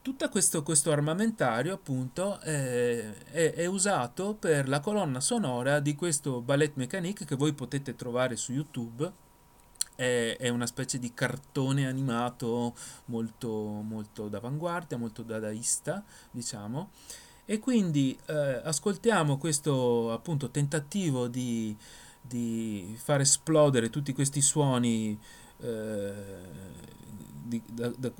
tutto 0.00 0.28
questo, 0.30 0.62
questo 0.62 0.90
armamentario 0.90 1.74
appunto 1.74 2.40
eh, 2.40 3.24
è, 3.24 3.52
è 3.52 3.66
usato 3.66 4.34
per 4.34 4.68
la 4.68 4.80
colonna 4.80 5.20
sonora 5.20 5.78
di 5.80 5.94
questo 5.94 6.40
ballet 6.40 6.76
mécanique 6.76 7.26
che 7.26 7.36
voi 7.36 7.52
potete 7.52 7.94
trovare 7.94 8.36
su 8.36 8.52
YouTube. 8.52 9.12
È, 9.94 10.36
è 10.38 10.48
una 10.48 10.66
specie 10.66 10.98
di 10.98 11.12
cartone 11.12 11.86
animato 11.86 12.74
molto, 13.06 13.50
molto 13.50 14.28
d'avanguardia, 14.28 14.96
molto 14.96 15.22
dadaista, 15.22 16.02
diciamo. 16.30 16.90
E 17.48 17.60
quindi 17.60 18.18
eh, 18.26 18.60
ascoltiamo 18.64 19.38
questo 19.38 20.12
appunto 20.12 20.50
tentativo 20.50 21.28
di, 21.28 21.76
di 22.20 22.96
far 23.00 23.20
esplodere 23.20 23.88
tutti 23.88 24.12
questi 24.12 24.40
suoni, 24.40 25.16
eh, 25.60 26.12
di, 27.44 27.62
da- 27.70 27.92
da- 27.96 28.10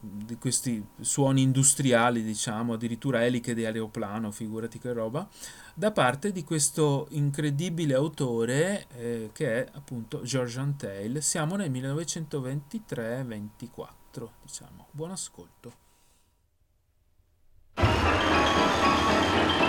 di 0.00 0.36
questi 0.36 0.80
suoni 1.00 1.42
industriali, 1.42 2.22
diciamo, 2.22 2.74
addirittura 2.74 3.24
eliche 3.24 3.52
di 3.52 3.64
aeroplano, 3.64 4.30
figurati 4.30 4.78
che 4.78 4.92
roba, 4.92 5.28
da 5.74 5.90
parte 5.90 6.30
di 6.30 6.44
questo 6.44 7.08
incredibile 7.10 7.94
autore 7.94 8.86
eh, 8.96 9.30
che 9.32 9.64
è 9.64 9.68
appunto 9.72 10.22
George 10.22 10.60
Antheil. 10.60 11.20
Siamo 11.20 11.56
nel 11.56 11.72
1923-24, 11.72 14.28
diciamo. 14.42 14.86
Buon 14.92 15.10
ascolto. 15.10 15.86
Thank 19.38 19.60
you. 19.62 19.67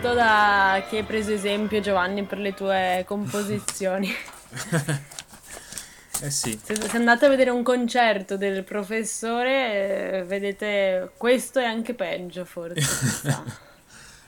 Capito 0.00 0.14
da 0.14 0.82
chi 0.88 0.96
hai 0.96 1.02
preso 1.02 1.30
esempio 1.30 1.78
Giovanni 1.80 2.24
per 2.24 2.38
le 2.38 2.54
tue 2.54 3.04
composizioni. 3.06 4.08
eh 6.22 6.30
sì. 6.30 6.58
Se, 6.62 6.74
se, 6.74 6.96
andate 6.96 7.26
a 7.26 7.28
vedere 7.28 7.50
un 7.50 7.62
concerto 7.62 8.38
del 8.38 8.64
professore, 8.64 10.20
eh, 10.20 10.24
vedete 10.24 11.10
questo 11.18 11.58
è 11.58 11.64
anche 11.64 11.92
peggio 11.92 12.46
forse. 12.46 13.68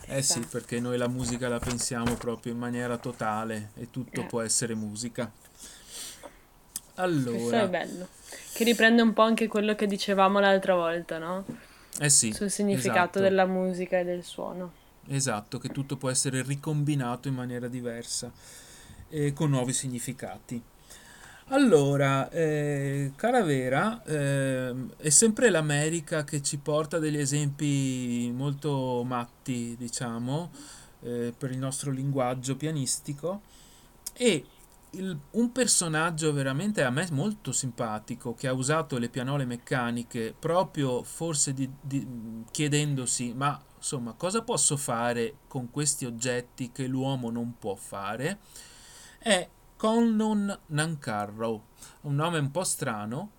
Eh 0.05 0.20
sì, 0.20 0.41
perché 0.41 0.79
noi 0.79 0.99
la 0.99 1.09
musica 1.09 1.49
la 1.49 1.61
pensiamo 1.61 2.16
proprio 2.16 2.53
in 2.53 2.59
maniera 2.59 2.99
totale 2.99 3.70
e 3.77 3.89
tutto 3.91 4.20
eh. 4.20 4.25
può 4.25 4.43
essere 4.43 4.75
musica. 4.75 5.31
Allora. 6.97 7.39
Questo 7.39 7.57
è 7.57 7.68
bello. 7.68 8.09
Che 8.53 8.64
riprende 8.64 9.01
un 9.01 9.14
po' 9.14 9.23
anche 9.23 9.47
quello 9.47 9.75
che 9.75 9.87
dicevamo 9.87 10.39
l'altra 10.39 10.75
volta, 10.75 11.16
no? 11.16 11.47
Eh 11.99 12.11
sì. 12.11 12.31
Sul 12.33 12.51
significato 12.51 12.99
esatto. 12.99 13.20
della 13.20 13.47
musica 13.47 14.01
e 14.01 14.05
del 14.05 14.23
suono. 14.23 14.81
Esatto, 15.09 15.59
che 15.59 15.69
tutto 15.69 15.97
può 15.97 16.11
essere 16.11 16.43
ricombinato 16.43 17.29
in 17.29 17.35
maniera 17.35 17.69
diversa 17.69 18.33
e 19.09 19.33
con 19.33 19.51
nuovi 19.51 19.73
significati. 19.73 20.63
Allora, 21.49 22.31
eh, 22.31 23.13
Caravera 23.17 24.03
eh, 24.05 24.75
è 24.97 25.09
sempre 25.11 25.51
l'America 25.51 26.25
che 26.25 26.41
ci 26.41 26.57
porta 26.57 26.99
degli 26.99 27.19
esempi 27.19 28.31
molto 28.35 29.03
matti, 29.05 29.75
diciamo, 29.77 30.51
eh, 31.03 31.35
per 31.37 31.51
il 31.51 31.59
nostro 31.59 31.91
linguaggio 31.91 32.57
pianistico 32.57 33.43
e 34.15 34.45
il, 34.93 35.19
un 35.33 35.53
personaggio 35.53 36.33
veramente 36.33 36.85
a 36.85 36.91
me 36.91 37.07
molto 37.11 37.53
simpatico 37.53 38.35
che 38.35 38.47
ha 38.47 38.53
usato 38.53 38.99
le 38.99 39.09
pianole 39.09 39.45
meccaniche 39.45 40.35
proprio 40.39 41.03
forse 41.03 41.55
di, 41.55 41.69
di, 41.81 42.07
chiedendosi 42.51 43.33
ma 43.35 43.61
insomma 43.83 44.12
cosa 44.12 44.43
posso 44.43 44.76
fare 44.76 45.39
con 45.49 45.68
questi 45.72 46.05
oggetti 46.05 46.70
che 46.70 46.87
l'uomo 46.87 47.30
non 47.30 47.59
può 47.59 47.74
fare 47.74 48.39
è 49.18 49.49
Conlon 49.76 50.57
Nancarrow, 50.66 51.62
un 52.03 52.14
nome 52.14 52.39
un 52.39 52.53
po' 52.53 52.62
strano, 52.62 53.30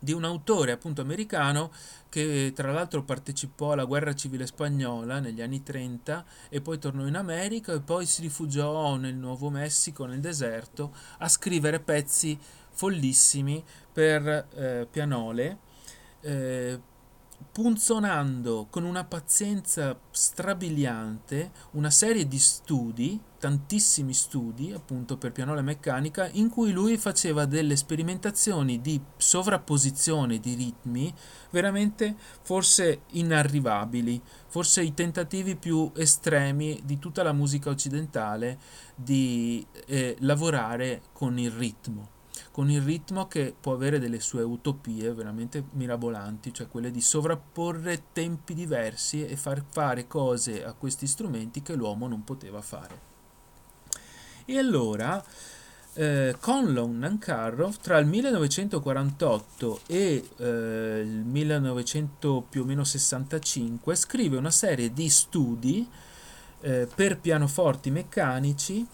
di 0.00 0.12
un 0.12 0.22
autore 0.22 0.70
appunto 0.70 1.00
americano 1.00 1.72
che 2.08 2.52
tra 2.54 2.70
l'altro 2.70 3.02
partecipò 3.02 3.72
alla 3.72 3.84
guerra 3.84 4.14
civile 4.14 4.46
spagnola 4.46 5.18
negli 5.18 5.42
anni 5.42 5.64
30 5.64 6.24
e 6.48 6.60
poi 6.60 6.78
tornò 6.78 7.06
in 7.06 7.16
America 7.16 7.72
e 7.72 7.80
poi 7.80 8.06
si 8.06 8.22
rifugiò 8.22 8.94
nel 8.94 9.16
Nuovo 9.16 9.50
Messico, 9.50 10.04
nel 10.04 10.20
deserto, 10.20 10.94
a 11.18 11.28
scrivere 11.28 11.80
pezzi 11.80 12.38
follissimi 12.70 13.64
per 13.92 14.46
eh, 14.54 14.86
pianole. 14.88 15.58
Eh, 16.20 16.80
punzonando 17.52 18.66
con 18.70 18.84
una 18.84 19.04
pazienza 19.04 19.98
strabiliante 20.10 21.50
una 21.72 21.90
serie 21.90 22.26
di 22.26 22.38
studi, 22.38 23.20
tantissimi 23.38 24.12
studi 24.12 24.72
appunto 24.72 25.16
per 25.16 25.32
pianola 25.32 25.62
meccanica, 25.62 26.28
in 26.32 26.48
cui 26.48 26.72
lui 26.72 26.96
faceva 26.96 27.44
delle 27.44 27.76
sperimentazioni 27.76 28.80
di 28.80 29.00
sovrapposizione 29.16 30.38
di 30.38 30.54
ritmi 30.54 31.12
veramente 31.50 32.16
forse 32.42 33.02
inarrivabili, 33.12 34.20
forse 34.48 34.82
i 34.82 34.94
tentativi 34.94 35.56
più 35.56 35.90
estremi 35.94 36.80
di 36.84 36.98
tutta 36.98 37.22
la 37.22 37.32
musica 37.32 37.70
occidentale 37.70 38.58
di 38.94 39.66
eh, 39.86 40.16
lavorare 40.20 41.02
con 41.12 41.38
il 41.38 41.50
ritmo 41.50 42.13
con 42.54 42.70
il 42.70 42.82
ritmo 42.82 43.26
che 43.26 43.52
può 43.60 43.72
avere 43.72 43.98
delle 43.98 44.20
sue 44.20 44.42
utopie 44.42 45.12
veramente 45.12 45.64
mirabolanti, 45.72 46.54
cioè 46.54 46.68
quelle 46.68 46.92
di 46.92 47.00
sovrapporre 47.00 48.12
tempi 48.12 48.54
diversi 48.54 49.26
e 49.26 49.34
far 49.34 49.64
fare 49.68 50.06
cose 50.06 50.64
a 50.64 50.72
questi 50.72 51.08
strumenti 51.08 51.62
che 51.62 51.74
l'uomo 51.74 52.06
non 52.06 52.22
poteva 52.22 52.62
fare. 52.62 53.00
E 54.44 54.56
allora 54.56 55.20
eh, 55.94 56.36
Conlon 56.38 56.96
Nancarrow 56.96 57.72
tra 57.80 57.98
il 57.98 58.06
1948 58.06 59.80
e 59.88 60.24
eh, 60.36 61.00
il 61.04 61.24
1900 61.24 62.46
più 62.48 62.62
o 62.62 62.64
meno 62.64 62.84
65 62.84 63.96
scrive 63.96 64.36
una 64.36 64.52
serie 64.52 64.92
di 64.92 65.08
studi 65.08 65.88
eh, 66.60 66.86
per 66.94 67.18
pianoforti 67.18 67.90
meccanici 67.90 68.86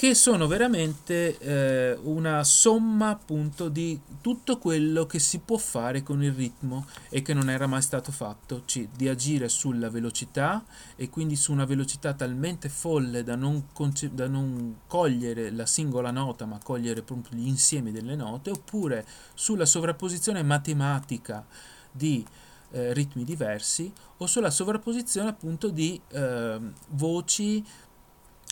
che 0.00 0.14
sono 0.14 0.46
veramente 0.46 1.36
eh, 1.36 1.98
una 2.04 2.42
somma 2.42 3.10
appunto 3.10 3.68
di 3.68 4.00
tutto 4.22 4.56
quello 4.56 5.04
che 5.04 5.18
si 5.18 5.40
può 5.40 5.58
fare 5.58 6.02
con 6.02 6.22
il 6.22 6.32
ritmo 6.32 6.86
e 7.10 7.20
che 7.20 7.34
non 7.34 7.50
era 7.50 7.66
mai 7.66 7.82
stato 7.82 8.10
fatto, 8.10 8.62
cioè 8.64 8.88
di 8.96 9.10
agire 9.10 9.50
sulla 9.50 9.90
velocità 9.90 10.64
e 10.96 11.10
quindi 11.10 11.36
su 11.36 11.52
una 11.52 11.66
velocità 11.66 12.14
talmente 12.14 12.70
folle 12.70 13.22
da 13.22 13.36
non, 13.36 13.66
conce- 13.74 14.14
da 14.14 14.26
non 14.26 14.78
cogliere 14.86 15.50
la 15.50 15.66
singola 15.66 16.10
nota 16.10 16.46
ma 16.46 16.58
cogliere 16.62 17.02
proprio 17.02 17.38
gli 17.38 17.46
insiemi 17.46 17.92
delle 17.92 18.16
note 18.16 18.48
oppure 18.48 19.06
sulla 19.34 19.66
sovrapposizione 19.66 20.42
matematica 20.42 21.44
di 21.92 22.24
eh, 22.70 22.94
ritmi 22.94 23.24
diversi 23.24 23.92
o 24.16 24.26
sulla 24.26 24.50
sovrapposizione 24.50 25.28
appunto 25.28 25.68
di 25.68 26.00
eh, 26.08 26.58
voci 26.88 27.62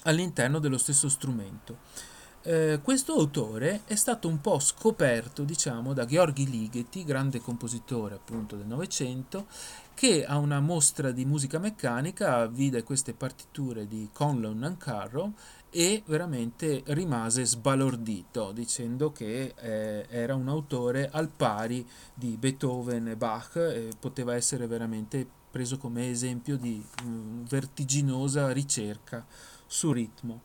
all'interno 0.08 0.58
dello 0.58 0.78
stesso 0.78 1.08
strumento. 1.08 2.16
Eh, 2.42 2.80
questo 2.82 3.14
autore 3.14 3.82
è 3.84 3.94
stato 3.94 4.28
un 4.28 4.40
po' 4.40 4.58
scoperto, 4.58 5.42
diciamo, 5.42 5.92
da 5.92 6.04
Gheorghi 6.04 6.48
Ligeti, 6.48 7.04
grande 7.04 7.40
compositore 7.40 8.14
appunto 8.14 8.56
del 8.56 8.66
Novecento, 8.66 9.46
che 9.92 10.24
a 10.24 10.38
una 10.38 10.60
mostra 10.60 11.10
di 11.10 11.24
musica 11.24 11.58
meccanica 11.58 12.46
vide 12.46 12.84
queste 12.84 13.12
partiture 13.12 13.86
di 13.86 14.08
Conlon 14.12 14.58
Nancarrow 14.58 15.32
e 15.70 16.02
veramente 16.06 16.82
rimase 16.86 17.44
sbalordito 17.44 18.52
dicendo 18.52 19.12
che 19.12 19.52
eh, 19.58 20.06
era 20.08 20.34
un 20.34 20.48
autore 20.48 21.10
al 21.12 21.28
pari 21.28 21.86
di 22.14 22.36
Beethoven 22.38 23.08
e 23.08 23.16
Bach 23.16 23.56
e 23.56 23.90
poteva 23.98 24.34
essere 24.34 24.66
veramente 24.66 25.26
preso 25.50 25.76
come 25.76 26.08
esempio 26.08 26.56
di 26.56 26.82
mh, 27.04 27.42
vertiginosa 27.48 28.52
ricerca 28.52 29.26
su 29.68 29.92
ritmo. 29.92 30.40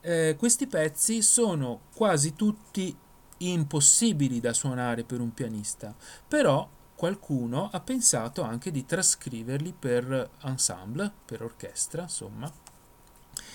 Eh, 0.00 0.36
questi 0.38 0.68
pezzi 0.68 1.22
sono 1.22 1.80
quasi 1.94 2.34
tutti 2.34 2.96
impossibili 3.38 4.38
da 4.38 4.52
suonare 4.52 5.02
per 5.02 5.20
un 5.20 5.34
pianista, 5.34 5.92
però 6.28 6.68
qualcuno 6.94 7.68
ha 7.72 7.80
pensato 7.80 8.42
anche 8.42 8.70
di 8.70 8.86
trascriverli 8.86 9.74
per 9.76 10.30
ensemble, 10.42 11.10
per 11.24 11.42
orchestra, 11.42 12.02
insomma. 12.02 12.52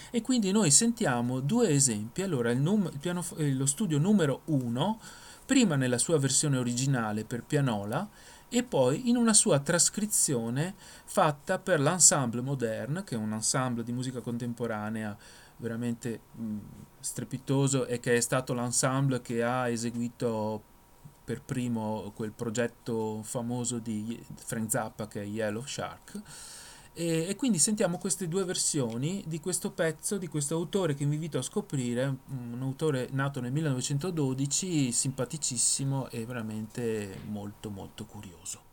E 0.09 0.21
quindi 0.21 0.51
noi 0.51 0.71
sentiamo 0.71 1.39
due 1.39 1.69
esempi. 1.69 2.21
Allora, 2.21 2.51
il 2.51 2.59
num- 2.59 2.89
il 2.91 2.99
piano, 2.99 3.23
eh, 3.37 3.53
lo 3.53 3.65
studio 3.65 3.97
numero 3.97 4.41
1, 4.45 4.99
prima 5.45 5.75
nella 5.75 5.97
sua 5.97 6.19
versione 6.19 6.57
originale 6.57 7.23
per 7.23 7.43
pianola 7.43 8.07
e 8.49 8.63
poi 8.63 9.09
in 9.09 9.17
una 9.17 9.33
sua 9.33 9.59
trascrizione 9.59 10.73
fatta 11.05 11.59
per 11.59 11.79
l'Ensemble 11.79 12.41
Moderne, 12.41 13.03
che 13.03 13.15
è 13.15 13.17
un 13.17 13.33
ensemble 13.33 13.83
di 13.83 13.91
musica 13.91 14.21
contemporanea 14.21 15.15
veramente 15.57 16.21
mh, 16.33 16.57
strepitoso 16.99 17.85
e 17.85 17.99
che 17.99 18.15
è 18.15 18.19
stato 18.19 18.53
l'ensemble 18.53 19.21
che 19.21 19.43
ha 19.43 19.67
eseguito 19.67 20.75
per 21.23 21.41
primo 21.41 22.11
quel 22.15 22.31
progetto 22.31 23.21
famoso 23.21 23.79
di 23.79 24.23
Frank 24.35 24.71
Zappa 24.71 25.07
che 25.07 25.21
è 25.21 25.25
Yellow 25.25 25.65
Shark 25.65 26.21
e, 26.99 27.27
e, 27.29 27.35
quindi 27.35 27.59
sentiamo 27.59 27.99
queste 27.99 28.27
due 28.27 28.43
versioni 28.43 29.23
di 29.27 29.39
questo 29.39 29.69
pezzo, 29.69 30.17
di 30.17 30.27
questo 30.27 30.55
autore 30.55 30.95
che 30.95 31.05
vi 31.05 31.13
invito 31.13 31.37
a 31.37 31.43
scoprire, 31.43 32.17
un 32.29 32.57
autore 32.59 33.09
nato 33.11 33.39
nel 33.39 33.51
1912, 33.51 34.91
simpaticissimo 34.91 36.09
e 36.09 36.25
veramente 36.25 37.19
molto 37.27 37.69
molto 37.69 38.05
curioso. 38.05 38.66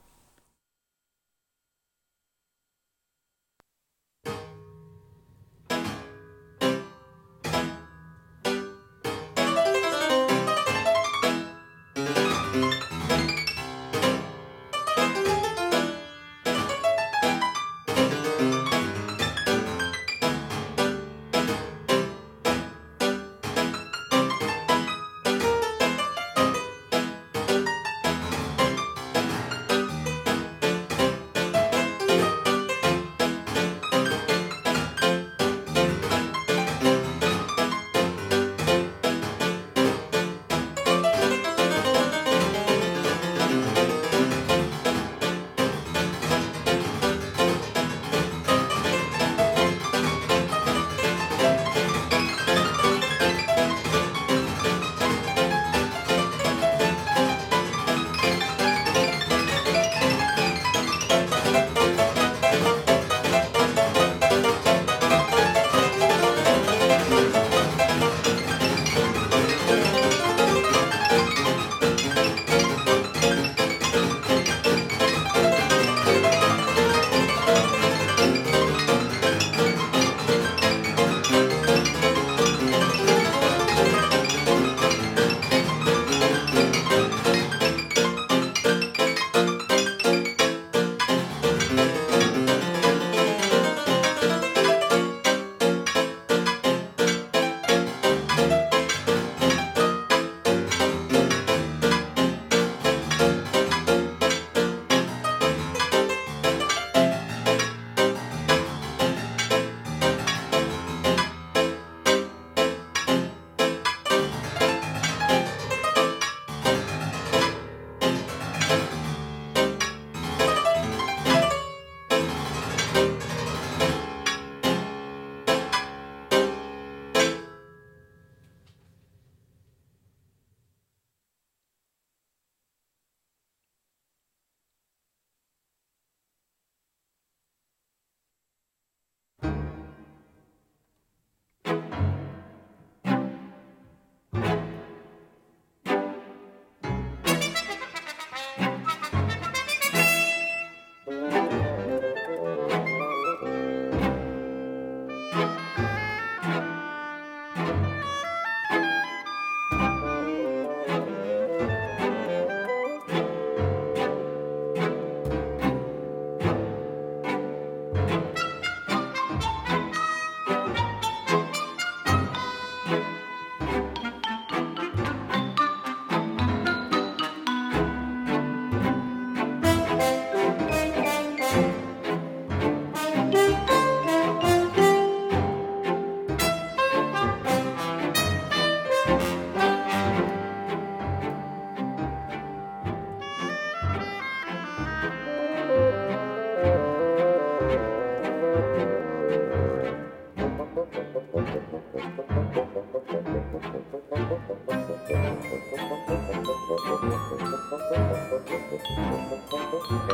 Thank 209.86 210.10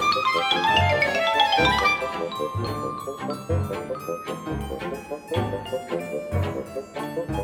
you. 7.30 7.39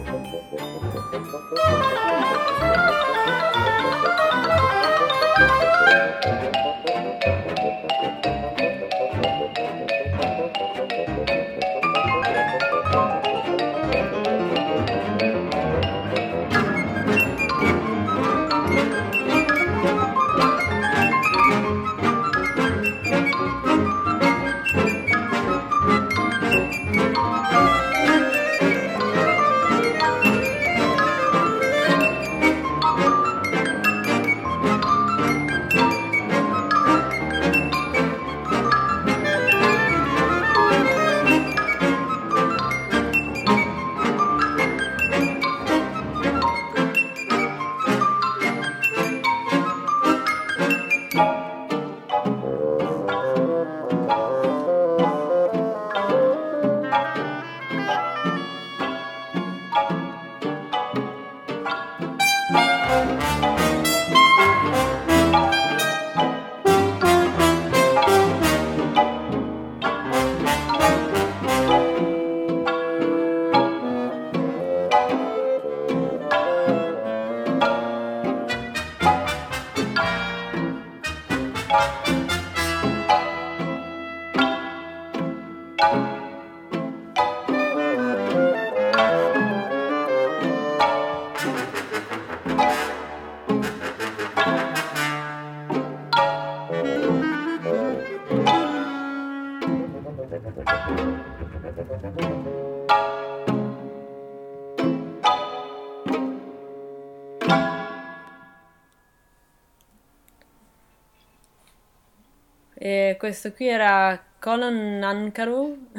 E 113.17 113.19
questo 113.19 113.51
qui 113.53 113.67
era 113.67 114.23
Colin 114.39 114.99
Nankaru, 114.99 115.89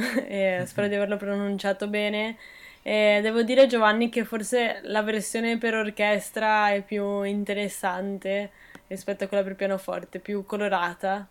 spero 0.65 0.88
di 0.88 0.93
averlo 0.93 1.18
pronunciato 1.18 1.88
bene. 1.88 2.38
E 2.84 3.22
devo 3.24 3.41
dire 3.41 3.65
Giovanni 3.65 4.09
che 4.09 4.24
forse 4.24 4.82
la 4.84 5.01
versione 5.01 5.57
per 5.57 5.74
orchestra 5.74 6.70
è 6.70 6.84
più 6.84 7.24
interessante 7.24 8.51
rispetto 8.86 9.24
a 9.24 9.28
quella 9.28 9.41
per 9.41 9.55
pianoforte, 9.55 10.20
più 10.20 10.45
colorata. 10.45 11.28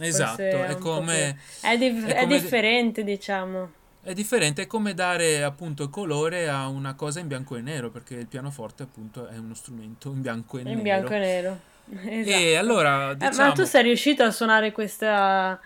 Esatto, 0.00 0.42
è, 0.42 0.76
come... 0.78 1.38
È, 1.60 1.78
dif- 1.78 2.04
è, 2.04 2.20
come... 2.20 2.20
è 2.22 2.26
differente, 2.26 3.04
diciamo. 3.04 3.70
È 4.02 4.12
differente, 4.12 4.62
è 4.62 4.66
come 4.66 4.92
dare 4.92 5.44
appunto 5.44 5.88
colore 5.88 6.48
a 6.48 6.66
una 6.66 6.94
cosa 6.94 7.20
in 7.20 7.28
bianco 7.28 7.54
e 7.54 7.60
nero, 7.60 7.90
perché 7.90 8.14
il 8.14 8.26
pianoforte 8.26 8.82
appunto 8.82 9.28
è 9.28 9.38
uno 9.38 9.54
strumento 9.54 10.10
in 10.10 10.20
bianco 10.20 10.56
e 10.56 10.62
in 10.62 10.66
nero. 10.66 10.76
In 10.78 10.82
bianco 10.82 11.14
e 11.14 11.18
nero. 11.18 11.70
Esatto. 11.90 12.36
E 12.36 12.54
allora, 12.56 13.14
diciamo... 13.14 13.32
eh, 13.32 13.36
ma 13.36 13.52
tu 13.52 13.64
diciamo 13.64 13.66
sei 13.66 13.82
riuscito 13.82 14.22
a 14.22 14.30
suonare 14.30 14.72
questa, 14.72 15.60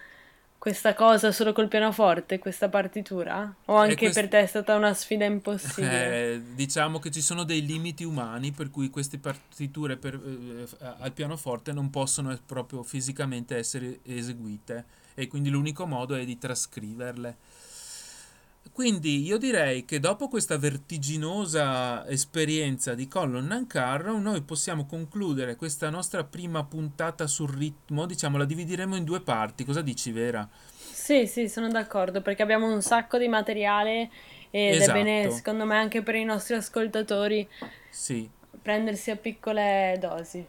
questa 0.58 0.94
cosa 0.94 1.30
solo 1.32 1.52
col 1.52 1.68
pianoforte, 1.68 2.38
questa 2.38 2.68
partitura? 2.68 3.54
O 3.66 3.76
anche 3.76 3.96
quest... 3.96 4.14
per 4.14 4.28
te 4.28 4.40
è 4.40 4.46
stata 4.46 4.74
una 4.74 4.92
sfida 4.94 5.24
impossibile? 5.24 6.32
Eh, 6.32 6.42
diciamo 6.54 6.98
che 6.98 7.10
ci 7.10 7.20
sono 7.20 7.44
dei 7.44 7.64
limiti 7.64 8.04
umani 8.04 8.50
per 8.52 8.70
cui 8.70 8.90
queste 8.90 9.18
partiture 9.18 9.96
per, 9.96 10.14
eh, 10.14 10.66
al 11.00 11.12
pianoforte 11.12 11.72
non 11.72 11.90
possono 11.90 12.36
proprio 12.44 12.82
fisicamente 12.82 13.56
essere 13.56 14.00
eseguite 14.04 14.84
e 15.14 15.28
quindi 15.28 15.50
l'unico 15.50 15.86
modo 15.86 16.14
è 16.14 16.24
di 16.24 16.38
trascriverle. 16.38 17.36
Quindi 18.76 19.24
io 19.24 19.38
direi 19.38 19.86
che 19.86 19.98
dopo 19.98 20.28
questa 20.28 20.58
vertiginosa 20.58 22.06
esperienza 22.08 22.94
di 22.94 23.08
Colin 23.08 23.46
Nankar, 23.46 24.04
noi 24.18 24.42
possiamo 24.42 24.84
concludere 24.84 25.56
questa 25.56 25.88
nostra 25.88 26.24
prima 26.24 26.62
puntata 26.62 27.26
sul 27.26 27.48
ritmo, 27.48 28.04
diciamo 28.04 28.36
la 28.36 28.44
divideremo 28.44 28.94
in 28.94 29.04
due 29.04 29.22
parti. 29.22 29.64
Cosa 29.64 29.80
dici, 29.80 30.12
Vera? 30.12 30.46
Sì, 30.76 31.26
sì, 31.26 31.48
sono 31.48 31.68
d'accordo 31.68 32.20
perché 32.20 32.42
abbiamo 32.42 32.70
un 32.70 32.82
sacco 32.82 33.16
di 33.16 33.28
materiale 33.28 34.10
ed 34.50 34.74
esatto. 34.74 34.90
è 34.90 35.02
bene, 35.02 35.30
secondo 35.30 35.64
me, 35.64 35.78
anche 35.78 36.02
per 36.02 36.16
i 36.16 36.24
nostri 36.24 36.56
ascoltatori 36.56 37.48
sì. 37.88 38.28
prendersi 38.60 39.10
a 39.10 39.16
piccole 39.16 39.96
dosi 39.98 40.46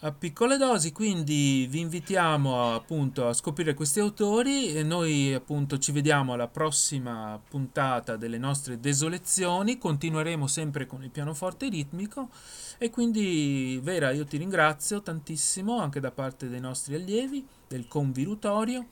a 0.00 0.12
piccole 0.12 0.58
dosi, 0.58 0.92
quindi 0.92 1.66
vi 1.70 1.80
invitiamo 1.80 2.74
appunto 2.74 3.28
a 3.28 3.32
scoprire 3.32 3.72
questi 3.72 3.98
autori 3.98 4.74
e 4.74 4.82
noi 4.82 5.32
appunto 5.32 5.78
ci 5.78 5.90
vediamo 5.90 6.34
alla 6.34 6.48
prossima 6.48 7.40
puntata 7.48 8.16
delle 8.16 8.36
nostre 8.36 8.78
desolezioni, 8.78 9.78
continueremo 9.78 10.46
sempre 10.46 10.86
con 10.86 11.02
il 11.02 11.10
pianoforte 11.10 11.70
ritmico 11.70 12.28
e 12.76 12.90
quindi 12.90 13.80
Vera 13.82 14.10
io 14.10 14.26
ti 14.26 14.36
ringrazio 14.36 15.00
tantissimo 15.00 15.78
anche 15.78 15.98
da 15.98 16.10
parte 16.10 16.50
dei 16.50 16.60
nostri 16.60 16.94
allievi 16.94 17.46
del 17.66 17.88
convirutorio 17.88 18.84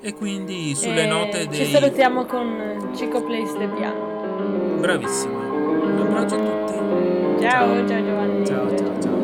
e 0.00 0.14
quindi 0.14 0.76
sulle 0.76 1.04
e 1.04 1.06
note 1.06 1.48
dei... 1.48 1.64
Ci 1.64 1.72
salutiamo 1.72 2.24
con 2.24 2.92
Cico 2.94 3.24
Place 3.24 3.58
del 3.58 3.70
piano. 3.70 4.78
Bravissimo, 4.78 5.38
un 5.38 5.98
abbraccio 5.98 6.36
a 6.36 6.38
tutti. 6.38 7.42
Ciao, 7.42 7.74
ciao, 7.74 7.88
ciao 7.88 8.04
Giovanni. 8.04 8.46
Ciao, 8.46 8.76
ciao, 8.76 9.00
ciao. 9.02 9.15